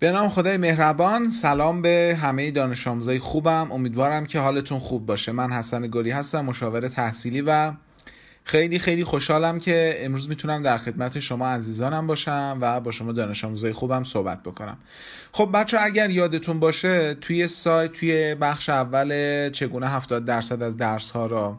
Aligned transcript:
به 0.00 0.12
نام 0.12 0.28
خدای 0.28 0.56
مهربان. 0.56 1.28
سلام 1.28 1.82
به 1.82 2.18
همه 2.22 2.50
دانش 2.50 2.86
آموزای 2.86 3.18
خوبم. 3.18 3.72
امیدوارم 3.72 4.26
که 4.26 4.38
حالتون 4.38 4.78
خوب 4.78 5.06
باشه. 5.06 5.32
من 5.32 5.52
حسن 5.52 5.86
گلی 5.86 6.10
هستم 6.10 6.40
مشاور 6.40 6.88
تحصیلی 6.88 7.40
و 7.40 7.72
خیلی 8.44 8.78
خیلی 8.78 9.04
خوشحالم 9.04 9.58
که 9.58 9.98
امروز 10.00 10.28
می‌تونم 10.28 10.62
در 10.62 10.78
خدمت 10.78 11.20
شما 11.20 11.48
عزیزانم 11.48 12.06
باشم 12.06 12.58
و 12.60 12.80
با 12.80 12.90
شما 12.90 13.12
دانش 13.12 13.44
آموزای 13.44 13.72
خوبم 13.72 14.02
صحبت 14.02 14.42
بکنم. 14.42 14.78
خب 15.32 15.50
بچه 15.54 15.78
اگر 15.80 16.10
یادتون 16.10 16.60
باشه 16.60 17.14
توی 17.14 17.48
سایت 17.48 17.92
توی 17.92 18.34
بخش 18.34 18.68
اول 18.68 19.50
چگونه 19.50 19.88
70 19.88 20.24
درصد 20.24 20.62
از 20.62 20.76
درس 20.76 21.10
ها 21.10 21.26
را 21.26 21.58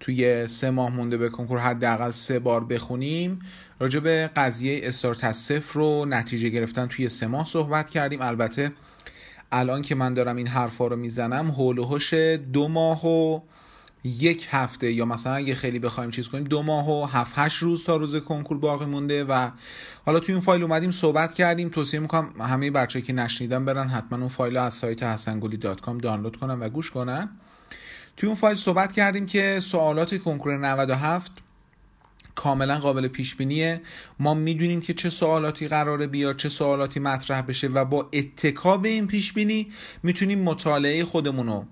توی 0.00 0.46
سه 0.46 0.70
ماه 0.70 0.90
مونده 0.90 1.16
به 1.16 1.28
کنکور 1.28 1.58
حداقل 1.58 2.10
سه 2.10 2.38
بار 2.38 2.64
بخونیم. 2.64 3.38
راجع 3.78 4.00
به 4.00 4.30
قضیه 4.36 4.80
استارت 4.82 5.24
از 5.24 5.36
صفر 5.36 5.74
رو 5.74 6.06
نتیجه 6.08 6.48
گرفتن 6.48 6.86
توی 6.86 7.08
سه 7.08 7.26
ماه 7.26 7.46
صحبت 7.46 7.90
کردیم. 7.90 8.22
البته 8.22 8.72
الان 9.52 9.82
که 9.82 9.94
من 9.94 10.14
دارم 10.14 10.36
این 10.36 10.46
حرفا 10.46 10.86
رو 10.86 10.96
می‌زنم 10.96 11.50
هول 11.50 11.78
و 11.78 11.98
دو 12.52 12.68
ماه 12.68 13.06
و 13.06 13.40
یک 14.04 14.46
هفته 14.50 14.92
یا 14.92 15.04
مثلا 15.04 15.34
اگه 15.34 15.54
خیلی 15.54 15.78
بخوایم 15.78 16.10
چیز 16.10 16.28
کنیم 16.28 16.44
دو 16.44 16.62
ماه 16.62 16.90
و 16.90 17.04
هفت 17.04 17.32
هشت 17.36 17.58
روز 17.62 17.84
تا 17.84 17.96
روز 17.96 18.16
کنکور 18.16 18.58
باقی 18.58 18.86
مونده 18.86 19.24
و 19.24 19.50
حالا 20.06 20.20
توی 20.20 20.34
این 20.34 20.44
فایل 20.44 20.62
اومدیم 20.62 20.90
صحبت 20.90 21.32
کردیم. 21.32 21.68
توصیه 21.68 22.00
می‌کنم 22.00 22.40
همه 22.40 22.70
بچه 22.70 23.00
که 23.00 23.12
نشنیدن 23.12 23.64
برن 23.64 23.88
حتما 23.88 24.18
اون 24.18 24.28
فایل 24.28 24.56
از 24.56 24.74
سایت 24.74 25.02
حسنگولی 25.02 25.56
دات 25.56 25.98
دانلود 26.02 26.36
کنن 26.36 26.58
و 26.60 26.68
گوش 26.68 26.90
کنن. 26.90 27.28
توی 28.20 28.26
اون 28.26 28.36
فایل 28.36 28.56
صحبت 28.56 28.92
کردیم 28.92 29.26
که 29.26 29.60
سوالات 29.60 30.18
کنکور 30.18 30.56
97 30.56 31.32
کاملا 32.34 32.78
قابل 32.78 33.08
پیش 33.08 33.34
بینیه 33.34 33.80
ما 34.18 34.34
می‌دونیم 34.34 34.80
که 34.80 34.94
چه 34.94 35.10
سوالاتی 35.10 35.68
قراره 35.68 36.06
بیاد 36.06 36.36
چه 36.36 36.48
سوالاتی 36.48 37.00
مطرح 37.00 37.42
بشه 37.42 37.68
و 37.68 37.84
با 37.84 38.08
اتکا 38.12 38.76
به 38.76 38.88
این 38.88 39.06
پیش 39.06 39.32
بینی 39.32 39.68
می‌تونیم 40.02 40.42
مطالعه 40.42 41.04
خودمون 41.04 41.46
رو 41.46 41.64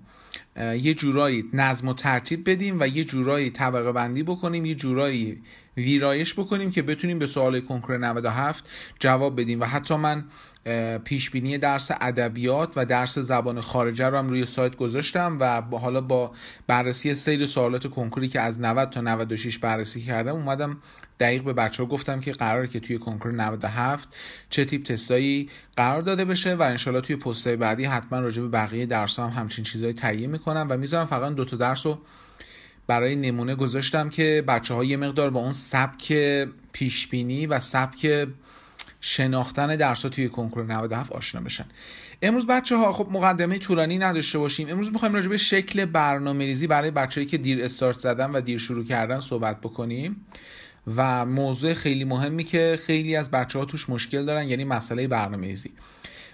یه 0.75 0.93
جورایی 0.93 1.49
نظم 1.53 1.87
و 1.87 1.93
ترتیب 1.93 2.49
بدیم 2.49 2.77
و 2.79 2.87
یه 2.87 3.03
جورایی 3.03 3.49
طبقه 3.49 3.91
بندی 3.91 4.23
بکنیم 4.23 4.65
یه 4.65 4.75
جورایی 4.75 5.41
ویرایش 5.77 6.33
بکنیم 6.33 6.71
که 6.71 6.81
بتونیم 6.81 7.19
به 7.19 7.27
سوال 7.27 7.59
کنکور 7.59 7.97
97 7.97 8.69
جواب 8.99 9.41
بدیم. 9.41 9.61
و 9.61 9.65
حتی 9.65 9.95
من 9.95 10.25
پیش 11.03 11.29
بینی 11.29 11.57
درس 11.57 11.91
ادبیات 12.01 12.73
و 12.75 12.85
درس 12.85 13.19
زبان 13.19 13.61
خارجه 13.61 14.05
رو 14.05 14.17
هم 14.17 14.29
روی 14.29 14.45
سایت 14.45 14.75
گذاشتم 14.75 15.37
و 15.39 15.61
حالا 15.77 16.01
با 16.01 16.31
بررسی 16.67 17.15
سیر 17.15 17.45
سوالات 17.45 17.87
کنکوری 17.87 18.27
که 18.27 18.41
از 18.41 18.61
90 18.61 18.89
تا 18.89 19.01
96 19.01 19.57
بررسی 19.57 20.01
کردم 20.01 20.35
اومدم 20.35 20.77
دقیق 21.19 21.43
به 21.43 21.53
بچه 21.53 21.83
ها 21.83 21.89
گفتم 21.89 22.19
که 22.19 22.31
قرار 22.31 22.67
که 22.67 22.79
توی 22.79 22.97
کنکور 22.97 23.31
97 23.31 24.09
چه 24.49 24.65
تیپ 24.65 24.83
تستایی 24.83 25.49
قرار 25.77 26.01
داده 26.01 26.25
بشه 26.25 26.55
و 26.55 26.61
انشالله 26.61 27.01
توی 27.01 27.15
پستای 27.15 27.55
بعدی 27.55 27.85
حتما 27.85 28.19
راجع 28.19 28.41
به 28.41 28.47
بقیه 28.47 28.85
درس 28.85 29.19
هم 29.19 29.29
همچین 29.29 29.63
چیزهایی 29.63 29.93
تهیه 29.93 30.27
می‌کنم 30.27 30.67
و 30.69 30.77
می‌ذارم 30.77 31.05
فقط 31.05 31.33
دو 31.33 31.45
تا 31.45 31.57
درس 31.57 31.85
رو 31.85 31.99
برای 32.87 33.15
نمونه 33.15 33.55
گذاشتم 33.55 34.09
که 34.09 34.43
بچه 34.47 34.73
ها 34.73 34.83
یه 34.83 34.97
مقدار 34.97 35.29
با 35.29 35.39
اون 35.39 35.51
سبک 35.51 36.13
پیش 36.73 37.07
بینی 37.07 37.47
و 37.47 37.59
سبک 37.59 38.27
شناختن 39.01 39.75
درس 39.75 40.01
توی 40.01 40.29
کنکور 40.29 40.65
97 40.65 41.11
آشنا 41.11 41.41
بشن. 41.41 41.65
امروز 42.21 42.47
بچه 42.47 42.75
ها 42.75 42.91
خب 42.91 43.07
مقدمه 43.11 43.57
طولانی 43.57 43.97
نداشته 43.97 44.39
باشیم. 44.39 44.69
امروز 44.69 44.91
می‌خوایم 44.91 45.13
راجع 45.13 45.27
به 45.27 45.37
شکل 45.37 45.85
برنامه 45.85 46.45
ریزی 46.45 46.67
برای 46.67 46.91
بچه‌ای 46.91 47.27
که 47.27 47.37
دیر 47.37 47.63
استارت 47.63 47.99
زدن 47.99 48.31
و 48.31 48.41
دیر 48.41 48.57
شروع 48.57 48.85
کردن 48.85 49.19
صحبت 49.19 49.61
بکنیم. 49.61 50.25
و 50.95 51.25
موضوع 51.25 51.73
خیلی 51.73 52.03
مهمی 52.03 52.43
که 52.43 52.79
خیلی 52.85 53.15
از 53.15 53.31
بچه 53.31 53.59
ها 53.59 53.65
توش 53.65 53.89
مشکل 53.89 54.25
دارن 54.25 54.47
یعنی 54.47 54.63
مسئله 54.63 55.07
برنامه 55.07 55.47
ریزی 55.47 55.71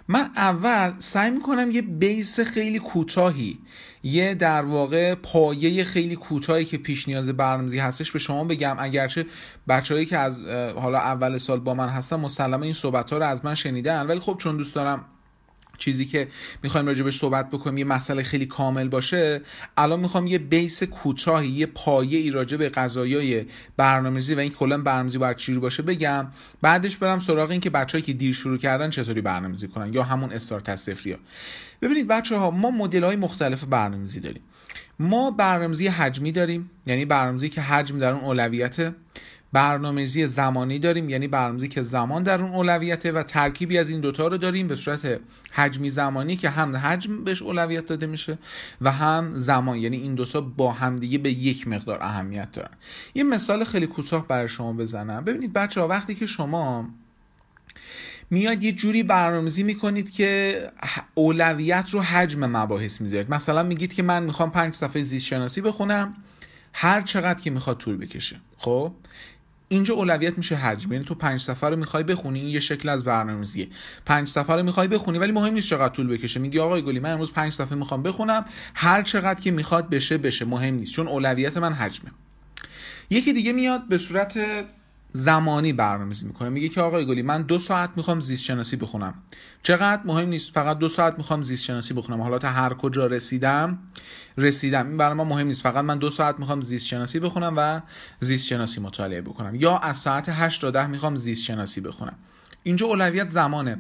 من 0.07 0.29
اول 0.35 0.93
سعی 0.97 1.31
می‌کنم 1.31 1.71
یه 1.71 1.81
بیس 1.81 2.39
خیلی 2.39 2.79
کوتاهی 2.79 3.59
یه 4.03 4.33
در 4.33 4.61
واقع 4.61 5.15
پایه 5.15 5.83
خیلی 5.83 6.16
کوتاهی 6.16 6.66
که 6.66 6.77
پیش 6.77 7.07
نیاز 7.07 7.29
برنامه‌ریزی 7.29 7.79
هستش 7.79 8.11
به 8.11 8.19
شما 8.19 8.44
بگم. 8.44 8.75
اگرچه 8.79 9.25
بچههایی 9.67 10.05
که 10.05 10.17
از 10.17 10.41
حالا 10.75 10.97
اول 10.97 11.38
سال 11.38 11.59
با 11.59 11.73
من 11.73 11.89
هستن 11.89 12.15
مسلما 12.15 12.63
این 12.63 12.73
صحبت 12.73 13.11
ها 13.11 13.17
رو 13.17 13.25
از 13.25 13.45
من 13.45 13.55
شنیدن 13.55 14.07
ولی 14.07 14.19
خب 14.19 14.38
چون 14.38 14.57
دوست 14.57 14.75
دارم 14.75 15.05
چیزی 15.78 16.06
که 16.06 16.28
می‌خوایم 16.63 16.88
راجبش 16.88 17.18
صحبت 17.18 17.50
بکنیم 17.50 17.78
یه 17.78 17.86
مسئله 17.86 18.24
خیلی 18.24 18.46
کامل 18.46 18.88
باشه. 18.88 19.41
الان 19.78 20.00
می‌خوام 20.00 20.28
یه 20.28 20.38
بیس 20.38 20.84
کوتاهی 20.84 21.47
یه 21.47 21.66
پایه 21.66 22.19
ای 22.19 22.31
راجع 22.31 22.58
به 22.58 22.69
قضایای 22.69 23.46
برنامه‌ریزی 23.78 24.36
و 24.36 24.40
این 24.40 24.52
کلا 24.52 24.78
برنامه‌ریزی 24.78 25.18
باید 25.18 25.38
چجوری 25.38 25.59
باشه 25.59 25.84
بگم. 25.84 26.28
بعدش 26.62 26.97
برم 26.97 27.19
سراغ 27.19 27.52
این 27.52 27.62
که 27.62 27.69
بچه‌ای 27.69 28.02
که 28.02 28.13
دیر 28.13 28.34
شروع 28.34 28.58
کردن 28.58 28.90
چطوری 28.90 29.22
برنامه‌ریزی 29.22 29.68
کنن 29.68 29.94
یا 29.94 30.03
همون 30.03 30.31
استارت 30.34 30.75
صفریا 30.75 31.18
ببینید 31.81 32.07
بچه 32.07 32.36
ها 32.36 32.52
ما 32.52 32.72
مدل 32.72 33.03
های 33.03 33.16
مختلف 33.16 33.63
برنامه‌ریزی 33.63 34.19
داریم. 34.19 34.42
ما 35.00 35.31
برنامه‌ریزی 35.31 35.88
حجمی 35.88 36.31
داریم 36.31 36.69
یعنی 36.86 37.06
برنامه‌ریزی 37.06 37.50
که 37.50 37.62
حجم 37.62 38.00
در 38.00 38.12
اون 38.12 38.24
اولویته. 38.24 38.96
برنامه‌ریزی 39.55 40.27
زمانی 40.27 40.79
داریم 40.79 41.09
یعنی 41.09 41.27
برنامه‌ریزی 41.27 41.67
که 41.67 41.81
زمان 41.81 42.23
در 42.23 42.41
اون 42.41 42.51
اولویته 42.51 43.11
و 43.11 43.23
ترکیبی 43.23 43.77
از 43.77 43.89
این 43.89 43.99
دوتا 43.99 44.27
رو 44.27 44.38
داریم 44.38 44.67
به 44.67 44.75
صورت 44.75 45.19
حجمی 45.51 45.89
زمانی 45.89 46.35
که 46.35 46.49
هم 46.49 46.75
حجم 46.75 47.23
بهش 47.23 47.41
اولویت 47.41 47.85
داده 47.85 48.07
میشه 48.07 48.38
و 48.81 48.91
هم 48.91 49.31
زمان 49.33 49.77
یعنی 49.77 49.97
این 49.97 50.15
دوتا 50.15 50.41
با 50.41 50.71
همدیگه 50.71 51.17
به 51.17 51.31
یک 51.31 51.67
مقدار 51.67 52.03
اهمیت 52.03 52.51
دارن. 52.51 52.71
یه 53.15 53.23
مثال 53.23 53.63
خیلی 53.63 53.88
کوتاه 53.88 54.27
برای 54.27 54.47
شما 54.47 54.73
بزنم. 54.73 55.23
ببینید 55.23 55.53
بچه 55.53 55.81
ها 55.81 55.88
وقتی 55.88 56.15
که 56.15 56.25
شما 56.25 56.89
میاد 58.29 58.63
یه 58.63 58.71
جوری 58.71 59.03
برنامه‌ریزی 59.03 59.63
می‌کنید 59.63 60.11
که 60.11 60.61
اولویت 61.13 61.89
رو 61.91 62.01
حجم 62.01 62.45
مباحث 62.45 63.01
می‌ذارید. 63.01 63.29
مثلا 63.29 63.63
میگید 63.63 63.94
که 63.94 64.03
من 64.03 64.23
می‌خوام 64.23 64.51
پنج 64.51 64.73
صفحه 64.73 65.03
زیست 65.03 65.25
شناسی 65.25 65.61
بخونم 65.61 66.15
هر 66.73 67.01
چقدر 67.01 67.39
که 67.41 67.49
می‌خواد 67.49 67.77
طول 67.77 67.97
بکشه. 67.97 68.35
خب؟ 68.57 68.91
اینجا 69.67 69.93
اولویت 69.93 70.37
میشه 70.37 70.55
حجم 70.55 70.93
یعنی 70.93 71.05
تو 71.05 71.15
پنج 71.15 71.39
سفر 71.39 71.69
رو 71.69 71.75
می‌خوای 71.75 72.03
بخونی 72.03 72.39
این 72.39 72.49
یه 72.49 72.59
شکل 72.59 72.89
از 72.89 73.03
برنامه‌ریزیه. 73.03 73.67
پنج 74.05 74.27
سفر 74.27 74.57
رو 74.57 74.63
می‌خوای 74.63 74.87
بخونی 74.87 75.17
ولی 75.17 75.31
مهم 75.31 75.53
نیست 75.53 75.69
چقدر 75.69 75.93
طول 75.93 76.07
بکشه. 76.07 76.39
میگی 76.39 76.59
آقای 76.59 76.81
گلی 76.81 76.99
من 76.99 77.11
امروز 77.11 77.31
پنج 77.31 77.51
صفحه 77.53 77.75
می‌خوام 77.75 78.03
بخونم. 78.03 78.45
هر 78.75 79.01
چقدر 79.01 79.41
که 79.41 79.51
می‌خواد 79.51 79.89
بشه 79.89 80.17
بشه. 80.17 80.45
مهم 80.45 80.75
نیست 80.75 80.93
چون 80.93 81.07
اولویت 81.07 81.57
من 81.57 81.73
حجمه. 81.73 82.11
یکی 83.09 83.33
دیگه 83.33 83.53
میاد 83.53 83.87
به 83.87 83.97
صورت 83.97 84.39
زمانی 85.15 85.73
برنامه‌ریزی 85.73 86.25
می‌کنه. 86.25 86.49
میگه 86.49 86.69
که 86.69 86.81
آقای 86.81 87.05
گلی 87.05 87.21
من 87.21 87.41
دو 87.41 87.59
ساعت 87.59 87.89
می‌خوام 87.95 88.19
زیست 88.19 88.43
شناسی 88.43 88.75
بخونم. 88.75 89.13
چقدر؟ 89.63 90.01
مهم 90.05 90.29
نیست. 90.29 90.53
فقط 90.53 90.77
دو 90.77 90.89
ساعت 90.89 91.17
می‌خوام 91.17 91.41
زیست 91.41 91.63
شناسی 91.63 91.93
بخونم. 91.93 92.21
حالا 92.21 92.39
تا 92.39 92.47
هر 92.47 92.73
کجا 92.73 93.07
رسیدم 93.07 93.79
رسیدم. 94.37 94.87
این 94.87 94.97
برای 94.97 95.13
مهم 95.13 95.47
نیست. 95.47 95.63
فقط 95.63 95.85
من 95.85 95.97
دو 95.97 96.09
ساعت 96.09 96.39
می‌خوام 96.39 96.61
زیست 96.61 96.87
شناسی 96.87 97.19
بخونم 97.19 97.53
و 97.57 97.81
زیست 98.19 98.47
شناسی 98.47 98.81
مطالعه 98.81 99.21
بکنم. 99.21 99.55
یا 99.55 99.77
از 99.77 99.97
ساعت 99.97 100.29
8 100.29 100.61
تا 100.61 100.71
10 100.71 100.87
می‌خوام 100.87 101.15
زیست 101.15 101.43
شناسی 101.43 101.81
بخونم. 101.81 102.15
اینجا 102.63 102.87
اولویت 102.87 103.29
زمانه. 103.29 103.77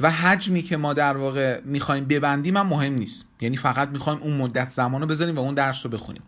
و 0.00 0.10
حجمی 0.10 0.62
که 0.62 0.76
ما 0.76 0.94
در 0.94 1.16
واقع 1.16 1.60
می‌خوایم 1.64 2.04
ببندیم 2.04 2.56
هم 2.56 2.66
مهم 2.66 2.94
نیست. 2.94 3.26
یعنی 3.40 3.56
فقط 3.56 3.88
می‌خوایم 3.88 4.18
اون 4.22 4.36
مدت 4.36 4.70
زمان 4.70 5.00
رو 5.00 5.06
بذاریم 5.06 5.36
و 5.36 5.40
اون 5.40 5.54
درس 5.54 5.86
رو 5.86 5.90
بخونیم. 5.90 6.22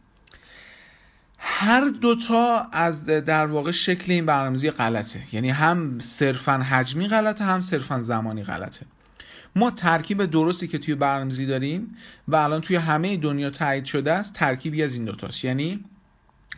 هر 1.43 1.89
دوتا 1.89 2.69
از 2.73 3.07
در 3.07 3.47
واقع 3.47 3.71
شکل 3.71 4.13
این 4.13 4.27
برنامه‌ریزی 4.27 4.71
غلطه. 4.71 5.23
یعنی 5.33 5.51
هم 5.51 5.99
صرفا 5.99 6.53
حجمی 6.53 7.09
غلطه 7.09 7.45
هم 7.45 7.61
صرفا 7.61 8.01
زمانی 8.01 8.43
غلطه. 8.43 8.87
ما 9.57 9.71
ترکیب 9.71 10.25
درستی 10.25 10.69
که 10.69 10.79
توی 10.79 10.95
برنامه‌ریزی 10.95 11.47
داریم 11.47 11.97
و 12.29 12.37
الان 12.37 12.61
توی 12.61 12.77
همه 12.77 13.17
دنیا 13.17 13.51
تایید 13.51 13.85
شده 13.85 14.13
است 14.13 14.33
ترکیبی 14.33 14.83
از 14.83 14.95
این 14.95 15.05
دوتاست 15.05 15.45
یعنی 15.45 15.85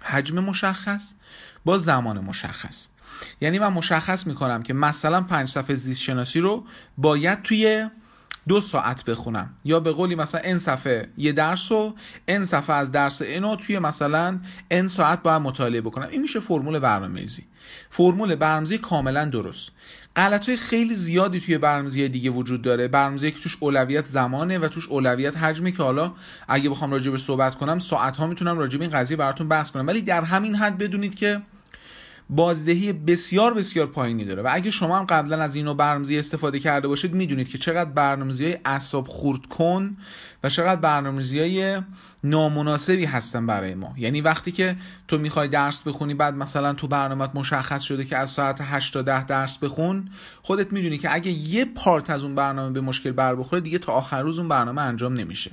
حجم 0.00 0.38
مشخص 0.38 1.14
با 1.64 1.78
زمان 1.78 2.20
مشخص. 2.20 2.88
یعنی 3.41 3.59
من 3.59 3.69
مشخص 3.69 4.26
می‌کنم 4.26 4.62
که 4.62 4.75
مثلا 4.75 5.20
پنج 5.20 5.49
صفحه 5.49 5.76
زیست 5.76 6.03
شناسی 6.03 6.41
رو 6.41 6.64
باید 6.99 7.43
توی 7.43 7.88
دو 8.48 8.60
ساعت 8.60 9.04
بخونم. 9.04 9.50
یا 9.64 9.80
به 9.80 9.92
قولی 9.92 10.14
مثلا 10.14 10.40
این 10.40 10.58
صفحه 10.58 11.08
یه 11.16 11.32
درس 11.32 11.72
و 11.72 11.94
این 12.28 12.44
صفحه 12.44 12.76
از 12.76 12.92
درس 12.92 13.22
اینو 13.22 13.56
توی 13.56 13.78
مثلا 13.78 14.38
این 14.70 14.88
ساعت 14.88 15.22
باید 15.22 15.42
مطالعه 15.42 15.80
بکنم. 15.80 16.08
این 16.10 16.22
میشه 16.22 16.40
فرمول 16.40 16.78
برنامه‌ریزی. 16.78 17.44
فرمول 17.90 18.34
برنامه‌ریزی 18.34 18.78
کاملا 18.78 19.24
درست. 19.24 19.70
غلطای 20.16 20.56
خیلی 20.56 20.94
زیادی 20.94 21.40
توی 21.40 21.58
برنامه‌ریزی 21.58 22.08
دیگه 22.08 22.30
وجود 22.30 22.62
داره. 22.62 22.88
برنامه‌ریزی 22.88 23.30
که 23.30 23.40
توش 23.40 23.56
اولویت 23.60 24.06
زمانه 24.06 24.58
و 24.58 24.68
توش 24.68 24.88
اولویت 24.88 25.36
حجمی 25.36 25.72
که 25.72 25.82
حالا 25.82 26.12
اگه 26.48 26.70
بخوام 26.70 26.90
راجع 26.90 27.10
به 27.10 27.18
صحبت 27.18 27.54
کنم 27.54 27.78
ساعت 27.78 28.16
ها 28.16 28.26
می‌تونم 28.26 28.58
راجع 28.58 28.78
به 28.78 28.84
این 28.84 28.94
قضیه 28.94 29.16
براتون 29.16 29.48
بحث 29.48 29.70
کنم. 29.70 29.86
ولی 29.86 30.02
در 30.02 30.24
همین 30.24 30.54
حد 30.54 30.78
بدونید 30.78 31.14
که 31.14 31.42
بازدهی 32.34 32.93
بسیار 32.93 33.55
بسیار 33.55 33.87
پایینی 33.87 34.25
داره 34.25 34.43
و 34.43 34.49
اگه 34.52 34.70
شما 34.70 34.99
هم 34.99 35.05
قبلا 35.05 35.43
از 35.43 35.55
اینو 35.55 35.75
برنامه‌ریزی 35.75 36.19
استفاده 36.19 36.58
کرده 36.58 36.88
باشید 36.88 37.14
می‌دونید 37.14 37.49
که 37.49 37.58
چقدر 37.58 37.90
برنامه‌ریزی 37.90 38.56
اعصاب 38.64 39.08
خورد 39.08 39.46
کن 39.46 39.96
و 40.44 40.49
چقدر 40.49 40.81
برنامه‌ریزی 40.81 41.76
نامناسبی 42.25 43.05
هستن 43.05 43.46
برای 43.46 43.75
ما. 43.75 43.94
یعنی 43.96 44.20
وقتی 44.20 44.52
که 44.52 44.76
تو 45.08 45.19
می‌خوای 45.19 45.49
درس 45.49 45.82
بخونی 45.82 46.14
بعد 46.14 46.34
مثلا 46.34 46.73
تو 46.73 46.88
برنامه 46.88 47.29
مشخص 47.34 47.82
شده 47.82 48.05
که 48.05 48.17
از 48.17 48.31
ساعت 48.31 48.58
8 48.61 48.94
تا 48.94 49.02
10 49.02 49.25
درس 49.25 49.58
بخون 49.58 50.08
خودت 50.43 50.73
می‌دونی 50.73 50.99
که 50.99 51.14
اگه 51.14 51.31
یه 51.31 51.64
پارت 51.64 52.11
از 52.11 52.25
اون 52.25 52.35
برنامه 52.35 52.73
به 52.73 52.81
مشکل 52.81 53.12
بر 53.12 53.35
بخوره 53.35 53.61
دیگه 53.61 53.78
تا 53.78 53.93
آخر 53.93 54.23
روز 54.23 54.38
اون 54.38 54.49
برنامه 54.49 54.82
انجام 54.82 55.12
نمیشه. 55.12 55.50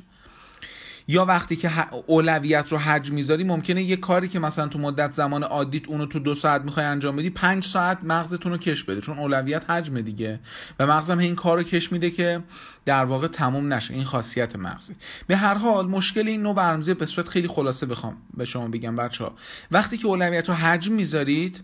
یا 1.10 1.26
وقتی 1.26 1.56
که 1.56 1.72
اولویت 2.08 2.72
رو 2.72 2.78
حجم 2.78 3.14
می‌ذاری 3.16 3.44
ممکنه 3.44 3.84
یه 3.84 3.96
کاری 3.96 4.28
که 4.28 4.40
مثلا 4.40 4.68
تو 4.68 4.80
مدت 4.80 5.12
زمان 5.12 5.44
عادیت 5.44 5.88
اونو 5.88 6.06
تو 6.06 6.20
دو 6.20 6.36
ساعت 6.36 6.62
می‌خوای 6.62 6.86
انجام 6.86 7.16
بدی 7.16 7.30
پنج 7.30 7.66
ساعت 7.66 8.04
مغزتون 8.04 8.52
رو 8.52 8.58
کش 8.58 8.84
بده 8.84 9.02
چون 9.02 9.20
اولویت 9.20 9.70
حجم 9.70 10.02
دیگه. 10.02 10.40
و 10.80 10.88
مغزم 10.88 11.18
این 11.18 11.36
کار 11.36 11.58
رو 11.58 11.64
کش 11.64 11.92
میده 11.92 12.12
که 12.12 12.44
در 12.86 13.06
واقع 13.06 13.28
تموم 13.28 13.74
نشه. 13.74 13.94
این 13.94 14.04
خاصیت 14.04 14.56
مغزی 14.56 14.96
به 15.28 15.36
هر 15.36 15.54
حال 15.54 15.88
مشکل 15.88 16.28
این 16.28 16.42
نوع 16.42 16.56
برنامه‌ریزی 16.56 16.94
به 16.94 17.06
صورت 17.06 17.28
خیلی 17.28 17.48
خلاصه 17.48 17.86
بخوام 17.86 18.18
به 18.38 18.46
شما 18.46 18.68
بگم 18.68 18.96
بچه 18.96 19.24
ها 19.24 19.36
وقتی 19.72 19.98
که 19.98 20.08
اولویت 20.08 20.50
رو 20.50 20.56
حجم 20.56 20.94
می‌ذارید 20.94 21.64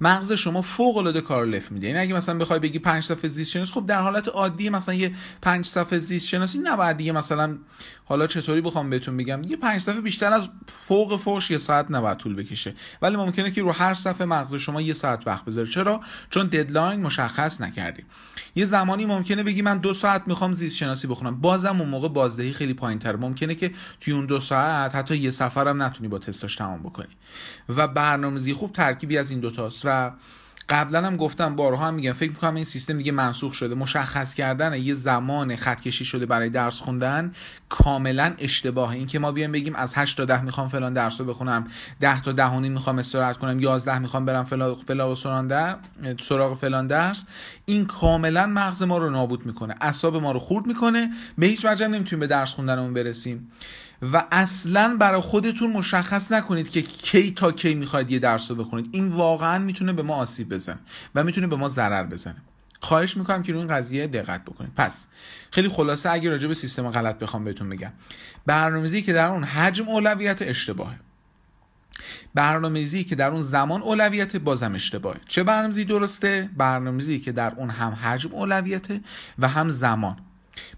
مغز 0.00 0.32
شما 0.32 0.62
فوق 0.62 0.96
العاده 0.96 1.20
کار 1.20 1.46
لف 1.46 1.72
میده. 1.72 1.86
یعنی 1.86 1.98
اگه 1.98 2.14
مثلا 2.14 2.38
بخوای 2.38 2.58
بگی 2.58 2.78
پنج 2.78 3.02
صفحه 3.02 3.28
زیست 3.28 3.50
شناسی 3.50 3.72
خب 3.72 3.86
در 3.86 4.00
حالت 4.00 4.28
عادی 4.28 4.70
مثلا 4.70 4.94
یه 4.94 5.12
پنج 5.42 5.66
صفحه 5.66 5.98
زیست 5.98 6.28
شناسی 6.28 6.58
نباید 6.58 6.96
دیگه 6.96 7.12
مثلا 7.12 7.58
حالا 8.04 8.26
چطوری 8.26 8.60
بخوام 8.60 8.90
بهتون 8.90 9.16
بگم؟ 9.16 9.42
یه 9.42 9.56
پنج 9.56 9.80
صفحه 9.80 10.00
بیشتر 10.00 10.32
از 10.32 10.48
فوق 10.66 11.16
فوش 11.16 11.50
یه 11.50 11.58
ساعت 11.58 11.90
نباید 11.90 12.18
طول 12.18 12.34
بکشه. 12.34 12.74
ولی 13.02 13.16
ممکنه 13.16 13.50
که 13.50 13.62
رو 13.62 13.72
هر 13.72 13.94
صفحه 13.94 14.26
مغز 14.26 14.54
شما 14.54 14.80
یه 14.80 14.92
ساعت 14.92 15.26
وقت 15.26 15.44
بذاره 15.44 15.68
چرا؟ 15.68 16.00
چون 16.30 16.46
ددلاین 16.46 17.00
مشخص 17.00 17.60
نکردی 17.60 18.04
یه 18.54 18.64
زمانی 18.64 19.06
ممکنه 19.06 19.42
بگی 19.42 19.62
من 19.62 19.78
دو 19.78 19.94
ساعت 19.94 20.22
می‌خوام 20.26 20.52
زیست 20.52 20.76
شناسی 20.76 21.06
بخونم. 21.06 21.40
بازم 21.40 21.80
اون 21.80 21.88
موقع 21.88 22.08
بازدهی 22.08 22.52
خیلی 22.52 22.74
پایین 22.74 22.98
تر 22.98 23.16
ممکنه 23.16 23.54
که 23.54 23.70
توی 24.00 24.12
اون 24.12 24.26
دو 24.26 24.40
ساعت 24.40 24.94
حتی 24.94 25.16
یه 25.16 25.30
سفرم 25.30 25.82
نتونی 25.82 26.08
با 26.08 26.18
تستاش 26.18 26.56
تمام 26.56 26.82
بکنی. 26.82 27.16
و 27.68 27.88
برنامه‌ریزی 27.88 28.52
خوب 28.52 28.72
ترکیبی 28.72 29.18
از 29.18 29.30
این 29.30 29.40
دوتاست 29.68 29.82
و 29.84 30.12
قبلا 30.68 31.06
هم 31.06 31.16
گفتم 31.16 31.56
بارها 31.56 31.86
هم 31.86 31.94
میگم 31.94 32.12
فکر 32.12 32.30
می‌کنم 32.30 32.54
این 32.54 32.64
سیستم 32.64 32.96
دیگه 32.96 33.12
منسوخ 33.12 33.52
شده. 33.52 33.74
مشخص 33.74 34.34
کردن 34.34 34.74
یه 34.74 34.94
زمان 34.94 35.56
خط 35.56 35.80
کشی 35.80 36.04
شده 36.04 36.26
برای 36.26 36.48
درس 36.48 36.80
خوندن 36.80 37.32
کاملا 37.68 38.34
اشتباهه. 38.38 38.94
این 38.94 39.06
که 39.06 39.18
ما 39.18 39.32
بیایم 39.32 39.52
بگیم 39.52 39.74
از 39.74 39.94
8 39.96 40.16
تا 40.16 40.24
10 40.24 40.42
می‌خوام 40.42 40.68
فلان 40.68 40.92
درس 40.92 41.20
رو 41.20 41.26
بخونم 41.26 41.64
10 42.00 42.20
تا 42.20 42.32
10 42.32 42.60
ده 42.60 42.68
می‌خوام 42.68 42.98
استراحت 42.98 43.36
کنم 43.36 43.60
11 43.60 43.98
می‌خوام 43.98 44.24
برم 44.24 44.44
فلان 44.44 44.74
فلان 44.74 45.76
سراغ 46.20 46.58
فلان 46.58 46.86
درس 46.86 47.24
این 47.64 47.86
کاملا 47.86 48.46
مغز 48.46 48.82
ما 48.82 48.98
رو 48.98 49.10
نابود 49.10 49.46
می‌کنه 49.46 49.74
اعصاب 49.80 50.16
ما 50.16 50.32
رو 50.32 50.38
خورد 50.38 50.66
می‌کنه 50.66 51.10
به 51.38 51.46
هیچ 51.46 51.64
وجه 51.64 51.88
نمی‌تونیم 51.88 52.20
به 52.20 52.26
درس 52.26 52.54
خوندنمون 52.54 52.94
برسیم. 52.94 53.50
و 54.02 54.24
اصلا 54.32 54.96
برای 55.00 55.20
خودتون 55.20 55.70
مشخص 55.70 56.32
نکنید 56.32 56.70
که 56.70 56.82
کی 56.82 57.30
تا 57.30 57.52
کی 57.52 57.74
می‌خواید 57.74 58.10
یه 58.10 58.18
درس 58.18 58.50
رو 58.50 58.56
بخونید. 58.56 58.88
این 58.92 59.08
واقعا 59.08 59.58
می‌تونه 59.58 59.92
به 59.92 60.02
ما 60.02 60.14
آسیب 60.14 60.48
بزنه 60.48 60.78
و 61.14 61.24
می‌تونه 61.24 61.46
به 61.46 61.56
ما 61.56 61.68
ضرر 61.68 62.04
بزنه. 62.04 62.42
خواهش 62.80 63.16
می‌کنم 63.16 63.42
که 63.42 63.52
روی 63.52 63.60
این 63.60 63.70
قضیه 63.74 64.06
دقت 64.06 64.44
بکنید. 64.44 64.72
پس 64.76 65.06
خیلی 65.50 65.68
خلاصه 65.68 66.10
اگه 66.10 66.30
راجع 66.30 66.48
به 66.48 66.54
سیستم 66.54 66.90
غلط 66.90 67.18
بخوام 67.18 67.44
بهتون 67.44 67.68
بگم. 67.68 67.92
برنامه‌ریزی 68.46 69.02
که 69.02 69.12
در 69.12 69.26
اون 69.26 69.44
حجم 69.44 69.88
اولویت 69.88 70.42
اشتباهه. 70.42 71.00
برنامه‌ریزی 72.34 73.04
که 73.04 73.14
در 73.14 73.30
اون 73.30 73.42
زمان 73.42 73.82
اولویت 73.82 74.36
بازم 74.36 74.74
اشتباهه. 74.74 75.20
چه 75.28 75.42
برنامه‌ریزی 75.42 75.84
درسته؟ 75.84 76.50
برنامه‌ریزی 76.56 77.20
که 77.20 77.32
در 77.32 77.54
اون 77.54 77.70
هم 77.70 77.92
حجم 77.92 78.30
اولویته 78.32 79.00
و 79.38 79.48
هم 79.48 79.68
زمان. 79.68 80.16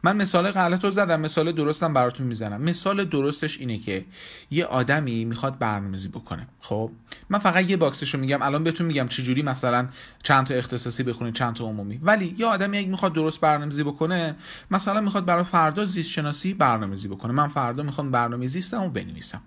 من 0.03 0.17
مثال 0.17 0.51
غلط 0.51 0.85
رو 0.85 0.91
زدم 0.91 1.21
مثال 1.21 1.53
درستم 1.53 1.95
براتون 1.95 2.27
می‌زنم. 2.27 2.61
مثال 2.63 3.05
درستش 3.05 3.59
اینه 3.59 3.79
که 3.79 4.05
یه 4.51 4.65
آدمی 4.65 5.25
می‌خواد 5.25 5.59
برنامه‌ریزی 5.59 6.09
بکنه. 6.09 6.47
خب؟ 6.61 6.91
من 7.29 7.39
فقط 7.39 7.71
یه 7.71 7.77
باکسش 7.77 8.15
رو 8.15 8.21
میگم. 8.21 8.43
الان 8.43 8.65
بهتون 8.65 8.87
میگم 8.87 9.09
چجوری 9.09 9.43
مثلا 9.43 9.89
چند 10.23 10.47
تا 10.47 10.55
اختصاصی 10.55 11.03
بخونید 11.03 11.35
چند 11.35 11.55
تا 11.55 11.65
عمومی. 11.65 12.01
ولی 12.03 12.35
یه 12.39 12.47
آدمی 12.47 12.79
اگه 12.79 12.89
می‌خواد 12.89 13.13
درست 13.13 13.41
برنامه‌ریزی 13.41 13.83
بکنه 13.83 14.37
مثلا 14.71 15.01
می‌خواد 15.01 15.25
برای 15.25 15.45
فردا 15.45 15.85
زیست 15.85 16.11
شناسی 16.11 16.55
برنامه‌ریزی 16.55 17.09
بکنه. 17.09 17.33
من 17.33 17.49
فردا 17.49 17.83
می‌خوام 17.83 18.11
برنامه 18.11 18.47
زیستم 18.47 18.83
و 18.83 18.89
بنویسم. 18.89 19.41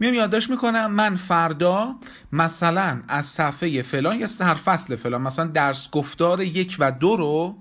میام 0.00 0.14
یادداشت 0.14 0.50
می‌کنم 0.50 0.92
من 0.92 1.16
فردا 1.16 1.94
مثلا 2.32 3.02
از 3.08 3.26
صفحه 3.26 3.82
فلان 3.82 4.20
یا 4.20 4.26
هر 4.40 4.54
فصل 4.54 4.96
فلان 4.96 5.22
مثلا 5.22 5.44
درس 5.44 5.90
گفتار 5.90 6.40
یک 6.40 6.76
و 6.78 6.92
دو 6.92 7.16
رو 7.16 7.56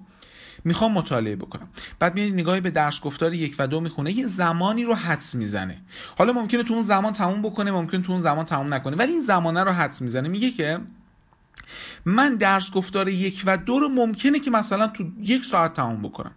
می‌خوام 0.64 0.92
مطالعه 0.92 1.36
بکنم. 1.36 1.68
بعد 2.00 2.16
میاد 2.16 2.34
نگاهی 2.34 2.62
به 2.62 2.72
درس 2.72 3.02
گفتار 3.02 3.34
یک 3.34 3.56
و 3.60 3.68
دو 3.68 3.80
می‌خونه 3.80 4.12
یه 4.12 4.28
زمانی 4.28 4.84
رو 4.84 4.96
حدس 4.96 5.36
می‌زنه. 5.36 5.82
حالا 6.18 6.34
ممکنه 6.34 6.64
تو 6.64 6.74
اون 6.74 6.84
زمان 6.84 7.14
تموم 7.14 7.42
بکنه 7.42 7.72
ممکن 7.72 8.02
تو 8.02 8.12
اون 8.12 8.22
زمان 8.22 8.46
تموم 8.46 8.74
نکنه 8.74 8.96
ولی 8.96 9.12
این 9.12 9.22
زمانه 9.22 9.64
رو 9.64 9.72
حدس 9.72 10.02
می‌زنه. 10.02 10.30
میگه 10.30 10.52
که 10.52 10.80
من 12.06 12.36
درس 12.36 12.72
گفتار 12.72 13.10
یک 13.10 13.44
و 13.46 13.58
دو 13.58 13.80
رو 13.80 13.90
ممکنه 13.90 14.40
که 14.40 14.52
مثلا 14.52 14.88
تو 14.88 15.04
یک 15.20 15.46
ساعت 15.46 15.74
تموم 15.74 16.02
بکنم. 16.02 16.32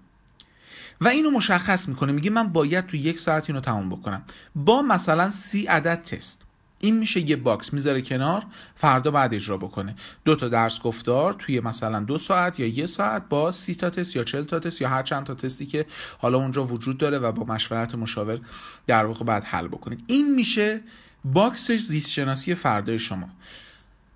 و 1.01 1.09
اینو 1.09 1.31
مشخص 1.31 1.89
می‌کنه 1.89 2.13
میگه 2.13 2.31
من 2.31 2.49
باید 2.49 2.87
تو 2.87 2.97
یک 2.97 3.21
ساعت 3.21 3.51
اینو 3.51 3.61
تموم 3.61 3.89
بکنم. 3.91 4.23
با 4.55 4.83
مثلا 4.83 5.31
سی 5.31 5.67
عدد 5.67 6.03
تست. 6.03 6.44
این 6.85 6.99
میشه 6.99 7.31
یه 7.31 7.37
box 7.37 7.73
می‌ذاره 7.73 8.03
کنار 8.03 8.43
فردا 8.75 9.11
بعد 9.11 9.35
اجرا 9.35 9.57
بکنه. 9.57 9.95
دو 10.25 10.37
تا 10.37 10.49
درس 10.49 10.81
گفتار 10.81 11.33
توی 11.33 11.61
مثلا 11.61 12.01
دو 12.01 12.19
ساعت 12.19 12.61
یا 12.61 12.67
یه 12.67 12.87
ساعت 12.87 13.29
با 13.29 13.53
سی 13.53 13.75
تا 13.75 13.91
تست 13.91 14.17
یا 14.17 14.25
چهل 14.25 14.45
تا 14.45 14.59
تست 14.59 14.81
یا 14.81 14.89
هر 14.89 15.03
چند 15.03 15.25
تا 15.25 15.35
تستی 15.35 15.67
که 15.67 15.87
حالا 16.19 16.39
اونجا 16.39 16.65
وجود 16.65 16.99
داره 16.99 17.19
و 17.19 17.33
با 17.33 17.55
مشورت 17.55 17.95
مشاور 17.95 18.41
در 18.87 19.05
واقع 19.05 19.25
بعد 19.25 19.45
حل 19.45 19.69
بکنید. 19.69 20.05
این 20.07 20.35
میشه 20.35 20.81
باکسش 21.25 21.81
زیست 21.81 22.11
شناسی 22.11 22.55
فردای 22.55 22.99
شما. 22.99 23.29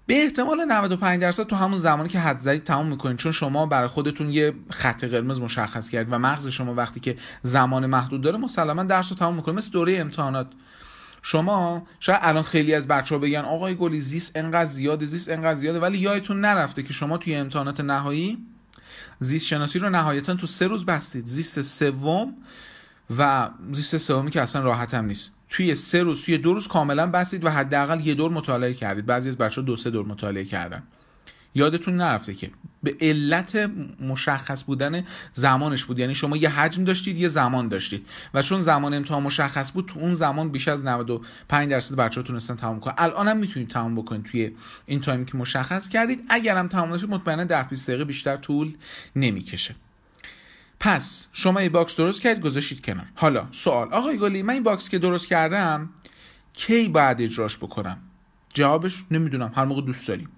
به 0.07 0.23
احتمال 0.23 0.65
95 0.65 1.21
درصد 1.21 1.47
تو 1.47 1.57
همون 1.57 1.79
زمانی 1.79 2.09
که 2.09 2.19
حد 2.19 2.39
زدید 2.39 2.65
تموم 2.65 2.87
می‌کنید 2.87 3.17
چون 3.17 3.33
شما 3.33 3.67
برای 3.67 3.89
خودتون 3.89 4.31
یه 4.31 4.55
خط 4.71 5.05
قرمز 5.05 5.41
مشخص 5.41 5.91
کردید 5.91 6.13
و 6.13 6.19
مغز 6.19 6.49
شما 6.49 6.75
وقتی 6.75 7.01
که 7.01 7.17
زمان 7.43 7.87
محدود 7.87 8.21
داره 8.21 8.39
مسلما 8.39 8.83
درس 8.83 9.11
رو 9.13 9.17
تموم 9.17 9.35
می‌کنه 9.35 9.55
مثل 9.55 9.71
دوره 9.71 9.99
امتحانات. 9.99 10.47
شما 11.23 11.87
شاید 12.01 12.21
الان 12.23 12.43
خیلی 12.43 12.75
از 12.75 12.89
بچه 12.89 13.15
ها 13.15 13.19
بگن 13.21 13.41
آقای 13.41 13.75
گلی 13.75 14.01
زیست 14.01 14.33
انقدر 14.35 14.65
زیاده 14.65 15.07
زیست 15.07 15.29
انقدر 15.29 15.55
زیاده 15.55 15.81
ولی 15.81 15.99
یادتون 15.99 16.41
نرفته 16.41 16.83
که 16.83 16.93
شما 16.93 17.19
توی 17.19 17.35
امتحانات 17.35 17.81
نهایی 17.81 18.39
زیست 19.19 19.47
شناسی 19.47 19.79
رو 19.79 19.91
نهایتا 19.91 20.35
تو 20.35 20.47
سه 20.47 20.67
روز 20.67 20.87
بستید. 20.87 21.27
زیست 21.27 21.63
سوم 21.63 22.35
و 23.19 23.51
زیست 23.73 23.97
سومی 23.97 24.31
که 24.31 24.41
اصلا 24.41 24.63
راحت 24.63 24.95
هم 24.95 25.05
نیست. 25.05 25.31
توی 25.49 25.75
سه 25.75 26.03
روز 26.03 26.25
توی 26.25 26.39
دو 26.39 26.55
روز 26.55 26.69
کاملا 26.69 27.07
بستید 27.07 27.45
و 27.45 27.51
حداقل 27.51 28.07
یه 28.07 28.15
دور 28.15 28.31
مطالعه 28.31 28.75
کردید. 28.75 29.07
بعضی 29.07 29.29
از 29.29 29.39
بچه 29.39 29.61
ها 29.61 29.67
دو 29.67 29.77
سه 29.77 29.91
دور 29.91 30.07
مطالعه 30.07 30.45
کردن. 30.45 30.83
یادتون 31.55 31.97
نرفته 31.97 32.35
که 32.35 32.51
به 32.83 32.97
علت 33.01 33.71
مشخص 34.01 34.65
بودن 34.65 35.05
زمانش 35.33 35.85
بود. 35.85 35.99
یعنی 35.99 36.15
شما 36.15 36.37
یه 36.37 36.49
حجم 36.49 36.85
داشتید 36.85 37.19
یه 37.19 37.29
زمان 37.29 37.69
داشتید. 37.69 38.07
و 38.35 38.43
چون 38.43 38.61
زمان 38.61 38.95
امتحان 38.95 39.23
مشخص 39.23 39.73
بود 39.73 39.87
تو 39.87 40.01
اون 40.01 40.15
زمان 40.15 40.49
بیش 40.49 40.69
از 40.69 40.85
95 40.85 41.71
درصد 41.71 41.95
بچه‌ها 41.95 42.27
تونستن 42.27 42.57
تموم 42.57 42.81
کنن. 42.81 42.95
الان 42.99 43.29
هم 43.29 43.37
می‌تونید 43.37 43.69
تموم 43.69 43.95
بکنید 43.95 44.25
توی 44.25 44.51
این 44.87 45.01
time 45.01 45.20
ی 45.20 45.25
که 45.25 45.37
مشخص 45.37 45.89
کردید. 45.89 46.25
اگرم 46.29 46.69
تموم 46.69 46.95
نشه 46.95 47.07
مطمئنا 47.07 47.45
10 47.45 47.63
20 47.63 47.87
دقیقه 47.87 48.05
بیشتر 48.05 48.37
طول 48.37 48.75
نمی‌کشه. 49.17 49.75
پس 50.81 51.29
شما 51.33 51.63
یه 51.63 51.69
box 51.69 51.97
درست 51.97 52.23
کردید 52.23 52.43
گذاشتید 52.43 52.85
کنار. 52.85 53.07
حالا 53.15 53.49
سوال. 53.51 53.93
آقای 53.93 54.19
گلی 54.19 54.43
من 54.43 54.55
این 54.55 54.63
box 54.63 54.89
که 54.89 54.99
درست 54.99 55.29
کردم 55.29 55.91
کی 56.53 56.89
باید 56.89 57.23
اجراش 57.23 57.57
بکنم؟ 57.57 57.99
جوابش 58.55 59.05
نمی‌دونم. 59.11 59.53
هر 59.55 59.65
موقع 59.65 59.83
دوست 59.83 60.09
داریم. 60.09 60.29